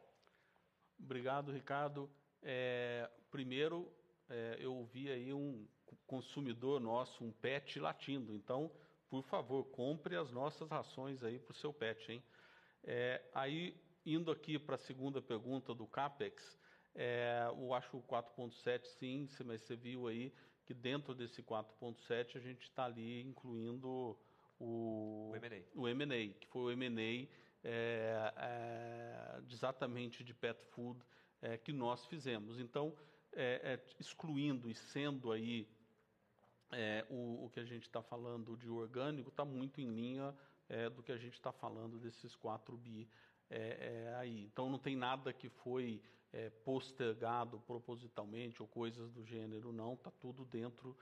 [0.98, 2.10] Obrigado, Ricardo.
[2.42, 3.92] É, primeiro,
[4.28, 5.66] é, eu ouvi aí um
[6.06, 8.34] consumidor nosso, um pet latindo.
[8.34, 8.70] Então,
[9.08, 12.22] por favor, compre as nossas rações aí para o seu pet, hein?
[12.84, 16.58] É, aí, indo aqui para a segunda pergunta do CAPEX,
[16.94, 20.32] é, eu acho o 4.7 sim, mas você viu aí
[20.68, 24.14] que dentro desse 4.7 a gente está ali incluindo
[24.60, 25.32] o,
[25.74, 27.26] o M&A, que foi o M&A
[27.64, 31.00] é, é, exatamente de pet food
[31.40, 32.60] é, que nós fizemos.
[32.60, 32.94] Então,
[33.32, 35.66] é, é, excluindo e sendo aí
[36.70, 40.36] é, o, o, que a gente está falando de orgânico, está muito em linha
[40.94, 43.08] do que a gente está falando desses 4 bi
[44.18, 44.44] aí.
[44.44, 46.02] Então, não tem nada que foi
[46.64, 49.94] postergado propositalmente ou coisas do gênero, não.
[49.94, 50.96] Está tudo dentro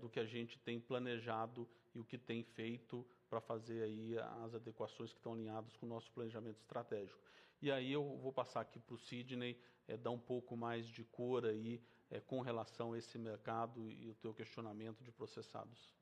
[0.00, 4.54] do que a gente tem planejado e o que tem feito para fazer aí as
[4.54, 7.20] adequações que estão alinhadas com o nosso planejamento estratégico.
[7.60, 9.58] E aí eu vou passar aqui para o Sidney,
[9.88, 14.08] é, dar um pouco mais de cor aí é, com relação a esse mercado e
[14.08, 15.92] o teu questionamento de processados.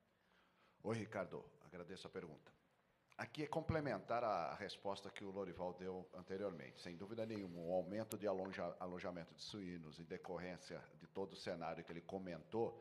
[0.82, 2.52] Oi, Ricardo, agradeço a pergunta.
[3.16, 6.80] Aqui é complementar a resposta que o Lorival deu anteriormente.
[6.80, 11.84] Sem dúvida nenhuma, o aumento de alojamento de suínos em decorrência de todo o cenário
[11.84, 12.76] que ele comentou,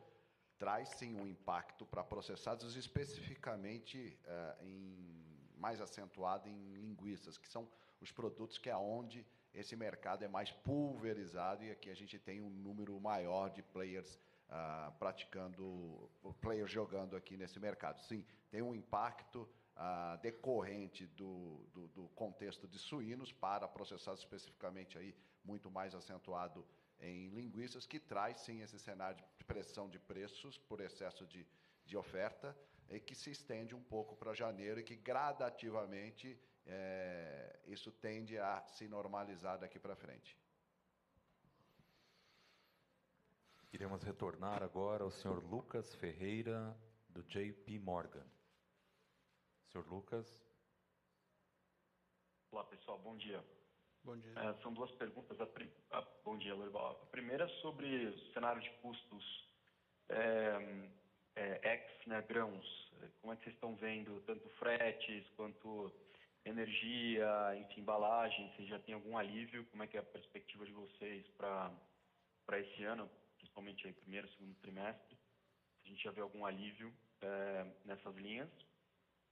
[0.58, 5.24] traz sim um impacto para processados, especificamente uh, em,
[5.56, 7.68] mais acentuado em linguiças, que são
[8.00, 9.24] os produtos que é onde
[9.54, 14.18] esse mercado é mais pulverizado e aqui a gente tem um número maior de players
[14.48, 16.10] uh, praticando,
[16.40, 18.00] players jogando aqui nesse mercado.
[18.00, 24.98] Sim, tem um impacto uh, decorrente do, do, do, contexto de suínos para processados especificamente
[24.98, 25.14] aí
[25.44, 26.64] muito mais acentuado
[27.00, 31.46] em linguiças, que traz sim esse cenário de pressão de preços por excesso de,
[31.84, 32.56] de oferta
[32.88, 38.62] e que se estende um pouco para janeiro e que gradativamente é, isso tende a
[38.66, 40.38] se normalizar daqui para frente.
[43.72, 46.76] Iremos retornar agora ao senhor Lucas Ferreira,
[47.08, 48.24] do JP Morgan.
[49.74, 50.40] Senhor Lucas.
[52.52, 53.44] Olá, pessoal, bom dia.
[54.04, 54.32] Bom dia.
[54.38, 55.36] É, são duas perguntas.
[55.40, 55.48] A,
[55.98, 56.92] a, bom dia, Lorival.
[56.92, 59.48] A primeira é sobre o cenário de custos
[60.10, 60.88] é,
[61.34, 62.64] é, ex né, grãos.
[63.20, 65.92] Como é que vocês estão vendo tanto fretes quanto
[66.44, 68.52] energia, enfim, embalagem?
[68.54, 69.66] Vocês já tem algum alívio?
[69.72, 74.54] Como é que é a perspectiva de vocês para esse ano, principalmente aí primeiro, segundo
[74.60, 75.18] trimestre?
[75.84, 78.48] A gente já vê algum alívio é, nessas linhas?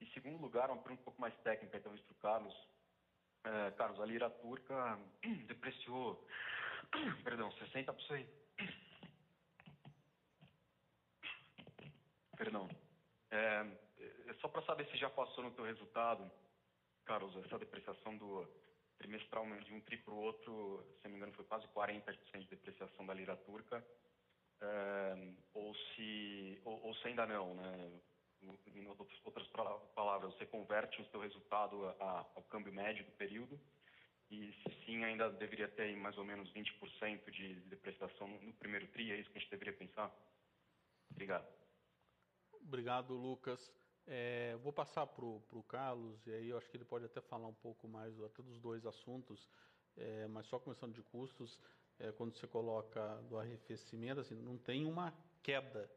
[0.02, 2.52] E segundo lugar, uma pergunta um pouco mais técnica, então, para o Carlos
[3.44, 4.98] é, Carlos, a lira turca
[5.46, 6.26] depreciou,
[7.22, 8.26] perdão, 60%.
[12.36, 12.68] Perdão.
[13.30, 13.64] É,
[14.26, 16.28] é só para saber se já passou no teu resultado,
[17.04, 18.44] Carlos, essa depreciação do
[18.98, 22.48] trimestral de um tri para o outro, se não me engano, foi quase 40% de
[22.48, 23.86] depreciação da lira turca.
[24.60, 28.00] É, ou, se, ou, ou se ainda não, né?
[28.74, 28.86] Em
[29.24, 29.46] outras
[29.94, 33.60] palavras, você converte o seu resultado a, ao câmbio médio do período
[34.30, 39.12] e se sim ainda deveria ter mais ou menos 20% de depreciação no primeiro TRI,
[39.12, 40.10] é isso que a gente deveria pensar?
[41.10, 41.46] Obrigado.
[42.62, 43.72] Obrigado, Lucas.
[44.06, 47.46] É, vou passar para o Carlos, e aí eu acho que ele pode até falar
[47.46, 49.48] um pouco mais até dos dois assuntos,
[49.96, 51.58] é, mas só começando de custos,
[51.98, 55.88] é, quando você coloca do arrefecimento, assim, não tem uma queda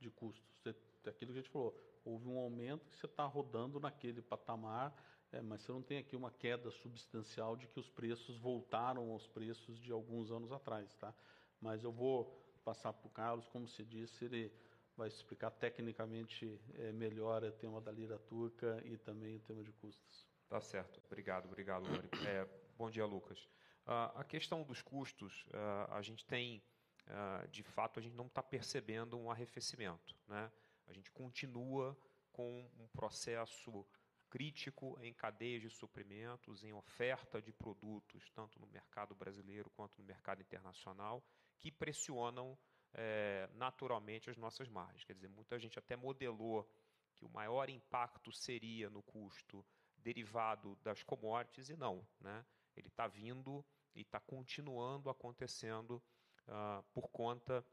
[0.00, 0.44] de custos.
[0.62, 0.74] Você
[1.08, 4.94] aquilo que a gente falou, houve um aumento que você está rodando naquele patamar,
[5.32, 9.26] é, mas você não tem aqui uma queda substancial de que os preços voltaram aos
[9.26, 11.14] preços de alguns anos atrás, tá?
[11.60, 12.24] Mas eu vou
[12.64, 14.52] passar para o Carlos, como se disse, ele
[14.96, 19.72] vai explicar tecnicamente é, melhor o tema da lira turca e também o tema de
[19.72, 20.26] custos.
[20.48, 22.08] Tá certo, obrigado, obrigado, Lori.
[22.26, 22.48] É,
[22.78, 23.38] bom dia, Lucas.
[23.86, 26.62] Uh, a questão dos custos, uh, a gente tem,
[27.06, 30.50] uh, de fato, a gente não está percebendo um arrefecimento, né?
[30.86, 31.96] A gente continua
[32.32, 33.86] com um processo
[34.28, 40.04] crítico em cadeias de suprimentos, em oferta de produtos, tanto no mercado brasileiro quanto no
[40.04, 41.24] mercado internacional,
[41.58, 42.58] que pressionam
[42.92, 45.04] é, naturalmente as nossas margens.
[45.04, 46.68] Quer dizer, muita gente até modelou
[47.14, 49.64] que o maior impacto seria no custo
[49.96, 52.06] derivado das commodities, e não.
[52.20, 52.44] Né?
[52.76, 53.64] Ele está vindo
[53.94, 56.02] e está continuando acontecendo
[56.46, 57.64] uh, por conta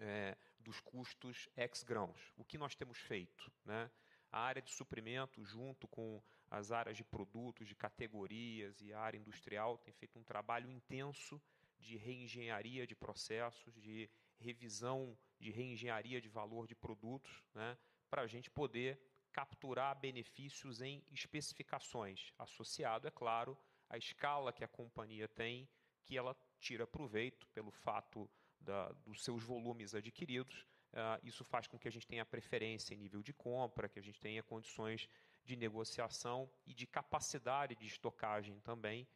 [0.00, 0.36] é,
[0.66, 2.32] dos custos ex-grãos.
[2.36, 3.52] O que nós temos feito?
[3.64, 3.88] Né?
[4.32, 9.16] A área de suprimento, junto com as áreas de produtos, de categorias e a área
[9.16, 11.40] industrial, tem feito um trabalho intenso
[11.78, 17.78] de reengenharia de processos, de revisão de reengenharia de valor de produtos, né?
[18.10, 19.00] para a gente poder
[19.32, 23.56] capturar benefícios em especificações, associado, é claro,
[23.88, 25.68] à escala que a companhia tem,
[26.04, 28.28] que ela tira proveito pelo fato
[28.66, 30.66] da, dos seus volumes adquiridos.
[30.92, 34.02] Uh, isso faz com que a gente tenha preferência em nível de compra, que a
[34.02, 35.08] gente tenha condições
[35.44, 39.08] de negociação e de capacidade de estocagem também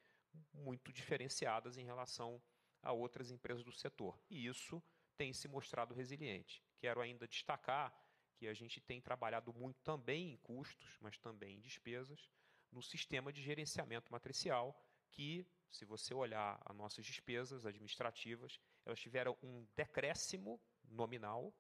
[0.55, 2.41] muito diferenciadas em relação
[2.83, 4.19] a outras empresas do setor.
[4.31, 4.83] E isso
[5.17, 6.63] tem se mostrado resiliente.
[6.79, 7.93] Quero ainda destacar
[8.37, 12.31] que a gente tem trabalhado muito também em custos, mas também em despesas,
[12.73, 14.81] no sistema de gerenciamento matricial,
[15.11, 20.61] que, se você olhar as nossas despesas administrativas, elas tiveram um decréscimo
[20.91, 21.55] nominal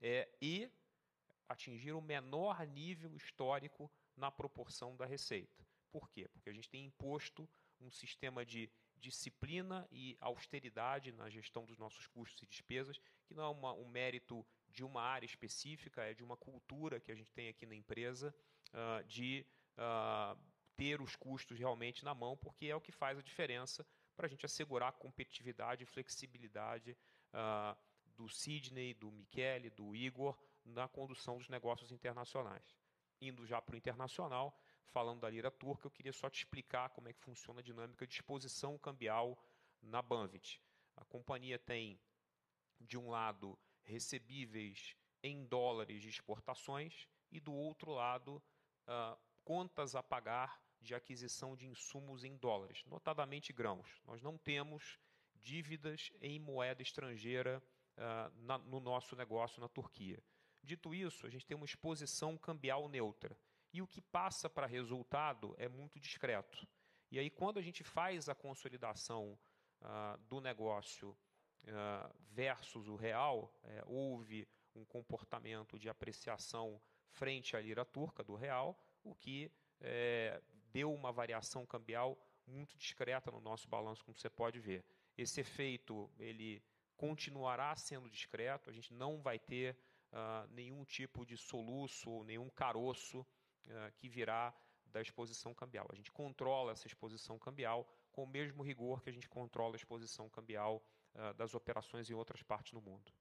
[0.00, 0.70] é, e
[1.48, 5.66] atingiram o menor nível histórico na proporção da receita.
[5.90, 6.28] Por quê?
[6.28, 7.48] Porque a gente tem imposto
[7.80, 13.44] um sistema de disciplina e austeridade na gestão dos nossos custos e despesas, que não
[13.44, 17.32] é uma, um mérito de uma área específica, é de uma cultura que a gente
[17.32, 18.32] tem aqui na empresa
[18.68, 19.44] uh, de
[19.76, 20.38] uh,
[20.76, 23.84] ter os custos realmente na mão, porque é o que faz a diferença
[24.20, 26.94] para a gente assegurar a competitividade e flexibilidade
[27.32, 27.74] uh,
[28.14, 32.76] do Sidney, do Michele, do Igor na condução dos negócios internacionais.
[33.18, 34.54] Indo já para o internacional,
[34.88, 38.06] falando da lira turca, eu queria só te explicar como é que funciona a dinâmica
[38.06, 39.42] de exposição cambial
[39.80, 40.60] na Banvit.
[40.98, 41.98] A companhia tem,
[42.78, 48.36] de um lado, recebíveis em dólares de exportações e, do outro lado,
[48.86, 54.00] uh, contas a pagar de aquisição de insumos em dólares, notadamente grãos.
[54.04, 54.98] Nós não temos
[55.34, 57.62] dívidas em moeda estrangeira
[57.96, 60.22] uh, na, no nosso negócio na Turquia.
[60.62, 63.36] Dito isso, a gente tem uma exposição cambial neutra
[63.72, 66.66] e o que passa para resultado é muito discreto.
[67.10, 69.38] E aí, quando a gente faz a consolidação
[69.80, 77.60] uh, do negócio uh, versus o real, é, houve um comportamento de apreciação frente à
[77.60, 79.50] lira turca do real, o que
[79.80, 80.40] é,
[80.72, 84.84] deu uma variação cambial muito discreta no nosso balanço, como você pode ver.
[85.16, 86.62] Esse efeito ele
[86.96, 89.76] continuará sendo discreto, a gente não vai ter
[90.12, 94.54] uh, nenhum tipo de soluço, nenhum caroço uh, que virá
[94.86, 95.86] da exposição cambial.
[95.90, 99.76] A gente controla essa exposição cambial com o mesmo rigor que a gente controla a
[99.76, 100.82] exposição cambial
[101.14, 103.12] uh, das operações em outras partes do mundo.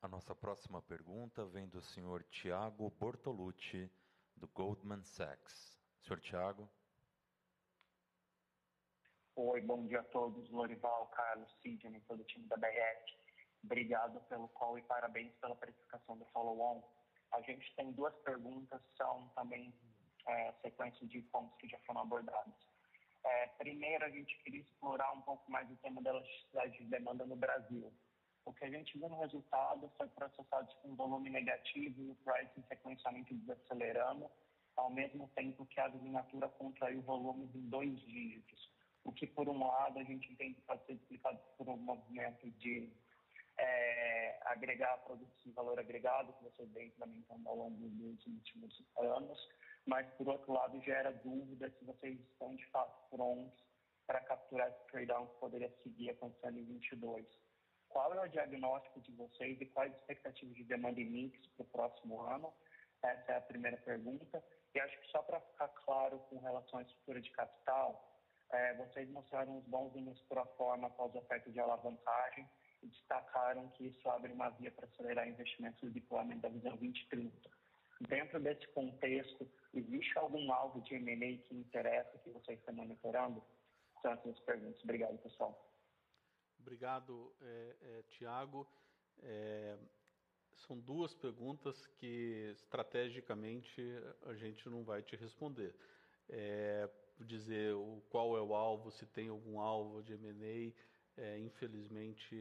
[0.00, 3.88] A nossa próxima pergunta vem do senhor Tiago Bortolucci,
[4.42, 5.78] do Goldman Sachs.
[6.02, 6.68] Senhor Tiago.
[9.36, 10.50] Oi, bom dia a todos.
[10.50, 13.12] Lorival, Carlos, Sidney, todo o time da BRF.
[13.62, 16.82] Obrigado pelo call e parabéns pela precificação do follow-on.
[17.32, 19.72] A gente tem duas perguntas, são também
[20.26, 22.66] é, sequência de pontos que já foram abordados.
[23.24, 27.24] É, primeiro, a gente queria explorar um pouco mais o tema da elasticidade de demanda
[27.24, 27.94] no Brasil.
[28.44, 32.62] O que a gente viu no resultado foi processados com volume negativo e o pricing
[32.68, 34.28] sequencialmente desacelerando,
[34.76, 38.70] ao mesmo tempo que a assinatura contraiu volumes em dois dígitos.
[39.04, 42.50] O que, por um lado, a gente entende que pode ser explicado por um movimento
[42.52, 42.92] de
[43.58, 49.38] é, agregar produtos de valor agregado, que você vem implementando ao longo dos últimos anos,
[49.86, 53.62] mas, por outro lado, gera dúvida se vocês estão, de fato, prontos
[54.06, 57.26] para capturar esse trade-down que poderia seguir acontecendo em 22.
[57.92, 61.62] Qual é o diagnóstico de vocês e quais as expectativas de demanda e mix para
[61.62, 62.52] o próximo ano?
[63.02, 64.42] Essa é a primeira pergunta.
[64.74, 68.18] E acho que só para ficar claro com relação à estrutura de capital,
[68.50, 72.48] é, vocês mostraram os bons números por forma após a oferta de alavancagem,
[72.82, 77.32] e destacaram que isso abre uma via para acelerar investimentos no deployment da visão 2030.
[78.08, 83.42] Dentro desse contexto, existe algum alvo de M&A que interessa, que vocês estão monitorando?
[84.00, 84.82] São essas perguntas.
[84.82, 85.71] Obrigado, pessoal.
[86.62, 88.68] Obrigado, é, é, Tiago.
[89.20, 89.76] É,
[90.58, 93.82] são duas perguntas que, estrategicamente,
[94.26, 95.74] a gente não vai te responder.
[96.28, 102.34] É, dizer o, qual é o alvo, se tem algum alvo de M&A, é, infelizmente,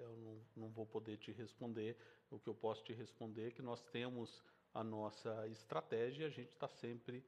[0.00, 1.94] eu não, não, vou poder te responder.
[2.30, 4.42] O que eu posso te responder é que nós temos
[4.72, 7.22] a nossa estratégia, a gente está sempre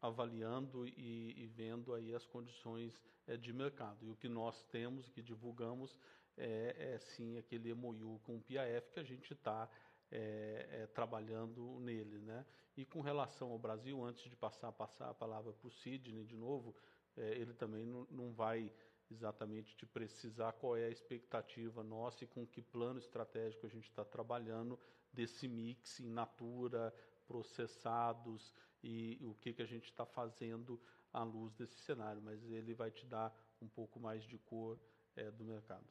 [0.00, 4.06] avaliando e, e, vendo aí as condições é, de mercado.
[4.06, 5.96] E o que nós temos, que divulgamos,
[6.36, 9.68] é, é sim aquele MOU com o PIAF que a gente está
[10.10, 12.18] é, é, trabalhando nele.
[12.18, 12.44] Né?
[12.76, 16.36] E com relação ao Brasil, antes de passar, passar a palavra para o Sidney de
[16.36, 16.74] novo,
[17.16, 18.72] é, ele também não, vai
[19.10, 23.88] exatamente de precisar qual é a expectativa nossa e com que plano estratégico a gente
[23.88, 24.78] está trabalhando
[25.12, 26.94] desse mix in natura,
[27.26, 30.80] processados e o que, que a gente está fazendo
[31.12, 34.78] à luz desse cenário, mas ele vai te dar um pouco mais de cor
[35.16, 35.86] é, do mercado.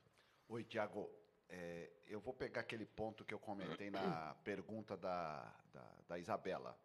[0.47, 1.09] Oi, Tiago.
[1.49, 6.77] é, eu vou pegar aquele ponto que eu comentei na pergunta da, da, da Isabela.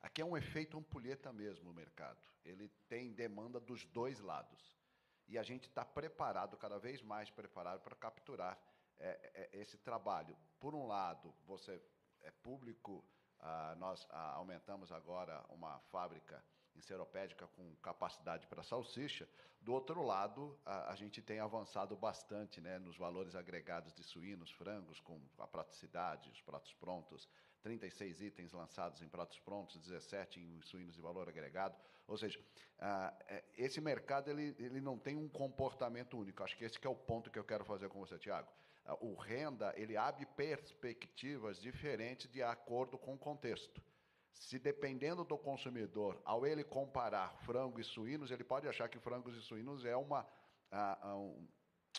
[0.00, 2.20] Aqui é um efeito ampulheta mesmo o mercado.
[2.44, 4.76] Ele tem demanda dos dois lados.
[5.26, 8.58] E a gente está preparado, cada vez mais preparado, para capturar
[8.98, 10.36] é, é, esse trabalho.
[10.60, 11.80] Por um lado, você
[12.22, 13.04] é público,
[13.44, 16.42] ah, nós ah, aumentamos agora uma fábrica
[16.74, 19.28] enceropédica com capacidade para salsicha.
[19.60, 24.50] Do outro lado, a, a, gente tem avançado bastante né, nos valores agregados de suínos,
[24.50, 27.28] frangos, com a praticidade, os pratos prontos,
[27.62, 31.76] 36 itens lançados em pratos prontos, 17 em suínos de valor agregado.
[32.06, 32.42] Ou seja,
[32.78, 36.42] ah, é, esse mercado ele, ele não tem um comportamento único.
[36.42, 38.50] Acho que esse que é o ponto que eu quero fazer com você, Tiago.
[39.00, 43.82] O renda ele abre perspectivas diferentes de acordo com o contexto.
[44.32, 49.36] Se dependendo do consumidor, ao ele comparar frango e suínos, ele pode achar que frangos
[49.36, 50.26] e suínos é uma,
[50.72, 51.48] uh, um,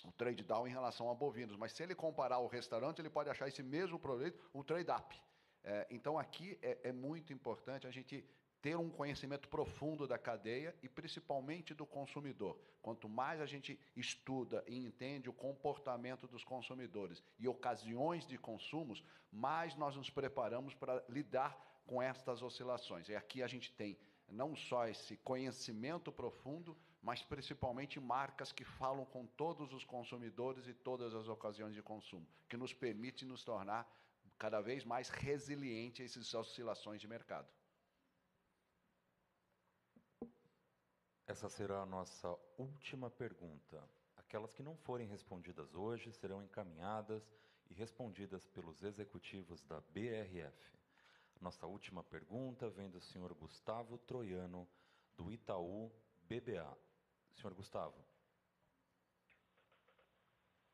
[0.05, 1.55] um trade down em relação a bovinos.
[1.55, 5.15] Mas se ele comparar o restaurante, ele pode achar esse mesmo produto um trade up.
[5.63, 8.23] É, então aqui é, é muito importante a gente
[8.65, 12.59] ter um conhecimento profundo da cadeia e principalmente do consumidor.
[12.81, 19.03] Quanto mais a gente estuda e entende o comportamento dos consumidores e ocasiões de consumos,
[19.31, 21.55] mais nós nos preparamos para lidar
[21.85, 23.07] com estas oscilações.
[23.07, 29.05] E aqui a gente tem não só esse conhecimento profundo, mas principalmente marcas que falam
[29.05, 33.87] com todos os consumidores e todas as ocasiões de consumo, que nos permite nos tornar
[34.39, 37.47] cada vez mais resiliente a essas oscilações de mercado.
[41.27, 43.81] Essa será a nossa última pergunta.
[44.15, 47.23] Aquelas que não forem respondidas hoje serão encaminhadas
[47.67, 50.77] e respondidas pelos executivos da BRF.
[51.41, 54.67] Nossa última pergunta vem do senhor Gustavo Troiano,
[55.17, 55.91] do Itaú
[56.29, 56.77] BBA.
[57.33, 57.97] Senhor Gustavo.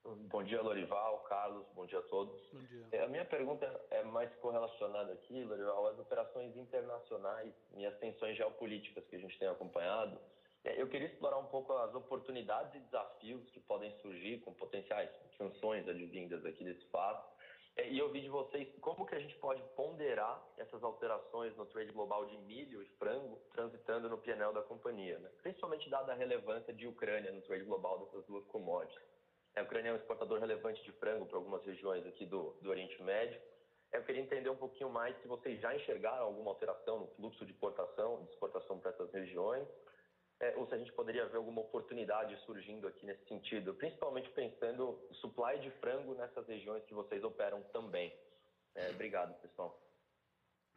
[0.04, 2.42] Bom dia, Lorival, Carlos, bom dia a todos.
[2.52, 2.88] Bom dia.
[2.92, 8.36] É, a minha pergunta é mais correlacionada aqui, Lorival, às operações internacionais e as tensões
[8.36, 10.18] geopolíticas que a gente tem acompanhado.
[10.64, 15.10] É, eu queria explorar um pouco as oportunidades e desafios que podem surgir com potenciais
[15.38, 17.32] sanções advindas aqui desse fato
[17.78, 21.66] é, e eu vi de vocês como que a gente pode ponderar essas alterações no
[21.66, 25.30] trade global de milho e frango transitando no PNL da companhia, né?
[25.42, 29.11] principalmente dada a relevância de Ucrânia no trade global dessas duas commodities.
[29.56, 32.70] É, a Ucrânia é um exportador relevante de frango para algumas regiões aqui do, do
[32.70, 33.40] Oriente Médio.
[33.92, 37.46] É, eu queria entender um pouquinho mais se vocês já enxergaram alguma alteração no fluxo
[37.46, 39.68] de importação, de exportação para essas regiões,
[40.40, 45.00] é, ou se a gente poderia ver alguma oportunidade surgindo aqui nesse sentido, principalmente pensando
[45.10, 48.12] o supply de frango nessas regiões que vocês operam também.
[48.74, 49.80] É, obrigado, pessoal.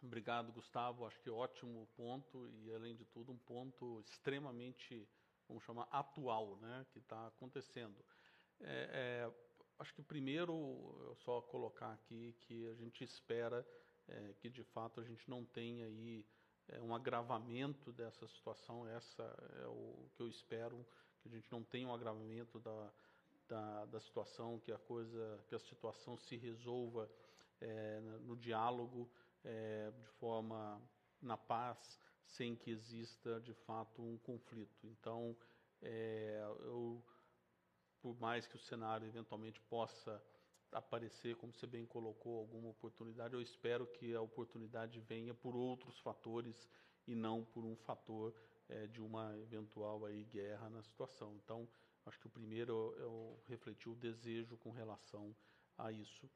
[0.02, 1.06] Obrigado, Gustavo.
[1.06, 5.08] Acho que ótimo ponto e, além de tudo, um ponto extremamente,
[5.48, 8.04] vamos chamar, atual, né, que está acontecendo.
[8.60, 9.32] É, é,
[9.78, 10.52] acho que primeiro,
[11.06, 13.66] eu só colocar aqui que a gente espera
[14.08, 16.26] é, que, de fato, a gente não tenha aí
[16.68, 18.86] é, um agravamento dessa situação.
[18.88, 19.22] Essa
[19.62, 20.86] é o que eu espero,
[21.20, 22.92] que a gente não tenha um agravamento da,
[23.48, 27.10] da, da situação, que a coisa, que a situação se resolva
[27.60, 29.10] é, no diálogo,
[29.44, 30.80] é, de forma
[31.20, 34.86] na paz, sem que exista de fato um conflito.
[34.86, 35.36] Então,
[35.82, 37.02] é, eu,
[38.04, 40.22] por mais que o cenário eventualmente possa
[40.70, 45.98] aparecer, como você bem colocou, alguma oportunidade, eu espero que a oportunidade venha por outros
[46.00, 46.68] fatores
[47.06, 48.34] e não por um fator
[48.68, 51.34] é, de uma eventual aí guerra na situação.
[51.42, 51.66] Então,
[52.04, 55.34] acho que o primeiro é o refletir o desejo com relação
[55.78, 56.30] a isso.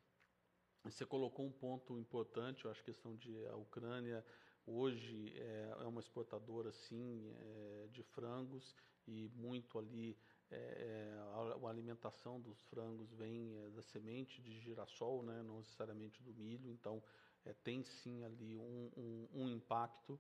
[0.85, 4.25] Você colocou um ponto importante, eu acho que a questão de a Ucrânia
[4.65, 8.75] hoje é, é uma exportadora sim é, de frangos
[9.07, 10.17] e muito ali
[10.51, 16.23] é, é, a, alimentação dos frangos vem é, da semente de girassol, né, não necessariamente
[16.23, 17.03] do milho, então
[17.45, 20.19] é, tem sim ali um, um, um impacto.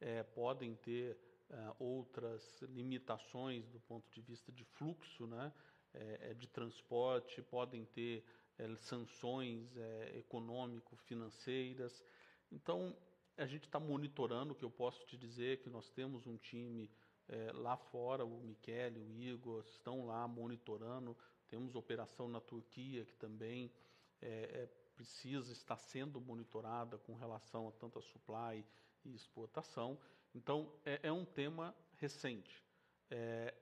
[0.00, 1.18] É, podem ter
[1.50, 5.52] é, outras limitações do ponto de vista de fluxo, né,
[6.36, 8.22] de transporte, podem ter
[8.76, 9.74] sanções
[10.14, 12.04] econômico-financeiras.
[12.52, 12.94] Então,
[13.38, 16.90] a gente está monitorando, o que eu posso te dizer que nós temos um time
[17.28, 21.16] é, lá fora, o Michele, o Igor estão lá monitorando.
[21.48, 23.72] Temos operação na Turquia que também
[24.20, 28.64] é, é, precisa estar sendo monitorada com relação a tanto a supply
[29.04, 29.98] e exportação.
[30.34, 32.64] Então, é, é um tema recente.
[33.10, 33.54] É,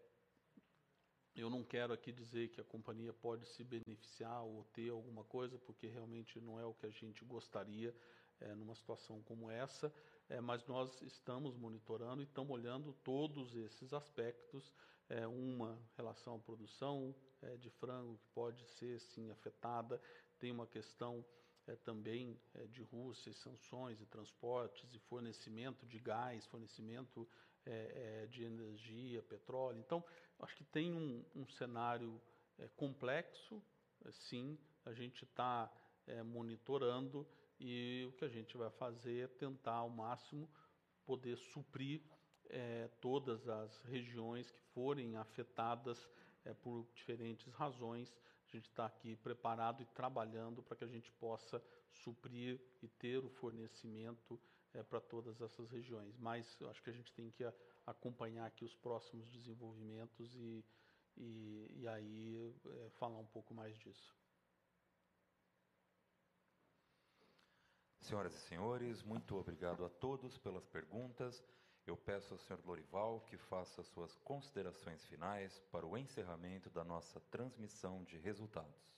[1.34, 5.58] eu não quero aqui dizer que a companhia pode se beneficiar ou ter alguma coisa,
[5.58, 7.94] porque realmente não é o que a gente gostaria
[8.40, 9.92] é, numa situação como essa.
[10.28, 14.72] É, mas nós estamos monitorando e estamos olhando todos esses aspectos,
[15.08, 20.00] é, uma relação à produção é, de frango que pode ser sim afetada,
[20.38, 21.24] tem uma questão
[21.66, 27.28] é, também é, de Rússia, e sanções e transportes e fornecimento de gás, fornecimento
[27.64, 29.78] é, é de energia, petróleo.
[29.78, 30.04] Então,
[30.40, 32.20] acho que tem um, um cenário
[32.58, 33.62] é, complexo,
[34.04, 35.72] é, sim, a gente está
[36.26, 37.26] monitorando
[37.58, 40.48] e o que a gente vai fazer é tentar ao máximo
[41.04, 42.02] poder suprir
[43.00, 46.08] todas as regiões que forem afetadas
[46.62, 48.14] por diferentes razões
[48.54, 53.18] a gente está aqui preparado e trabalhando para que a gente possa suprir e ter
[53.18, 54.40] o fornecimento
[54.72, 56.16] é, para todas essas regiões.
[56.18, 57.52] Mas eu acho que a gente tem que a,
[57.86, 60.64] acompanhar aqui os próximos desenvolvimentos e,
[61.16, 64.14] e, e aí é, falar um pouco mais disso.
[68.04, 71.42] Senhoras e senhores, muito obrigado a todos pelas perguntas.
[71.86, 77.18] Eu peço ao senhor Lorival que faça suas considerações finais para o encerramento da nossa
[77.30, 78.92] transmissão de resultados.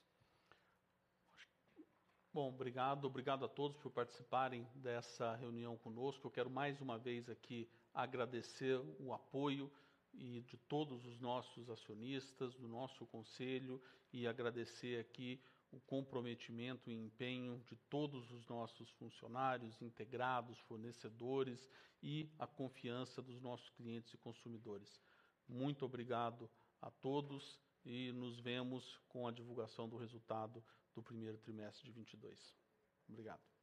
[2.35, 6.27] Bom, obrigado, obrigado a todos por participarem dessa reunião conosco.
[6.27, 9.71] Eu quero mais uma vez aqui agradecer o apoio
[10.13, 13.81] e de todos os nossos acionistas, do nosso conselho
[14.13, 15.41] e agradecer aqui
[15.77, 21.69] o comprometimento e empenho de todos os nossos funcionários, integrados, fornecedores
[22.03, 25.01] e a confiança dos nossos clientes e consumidores.
[25.47, 26.51] Muito obrigado
[26.81, 32.57] a todos e nos vemos com a divulgação do resultado do primeiro trimestre de 22.
[33.07, 33.56] Obrigado.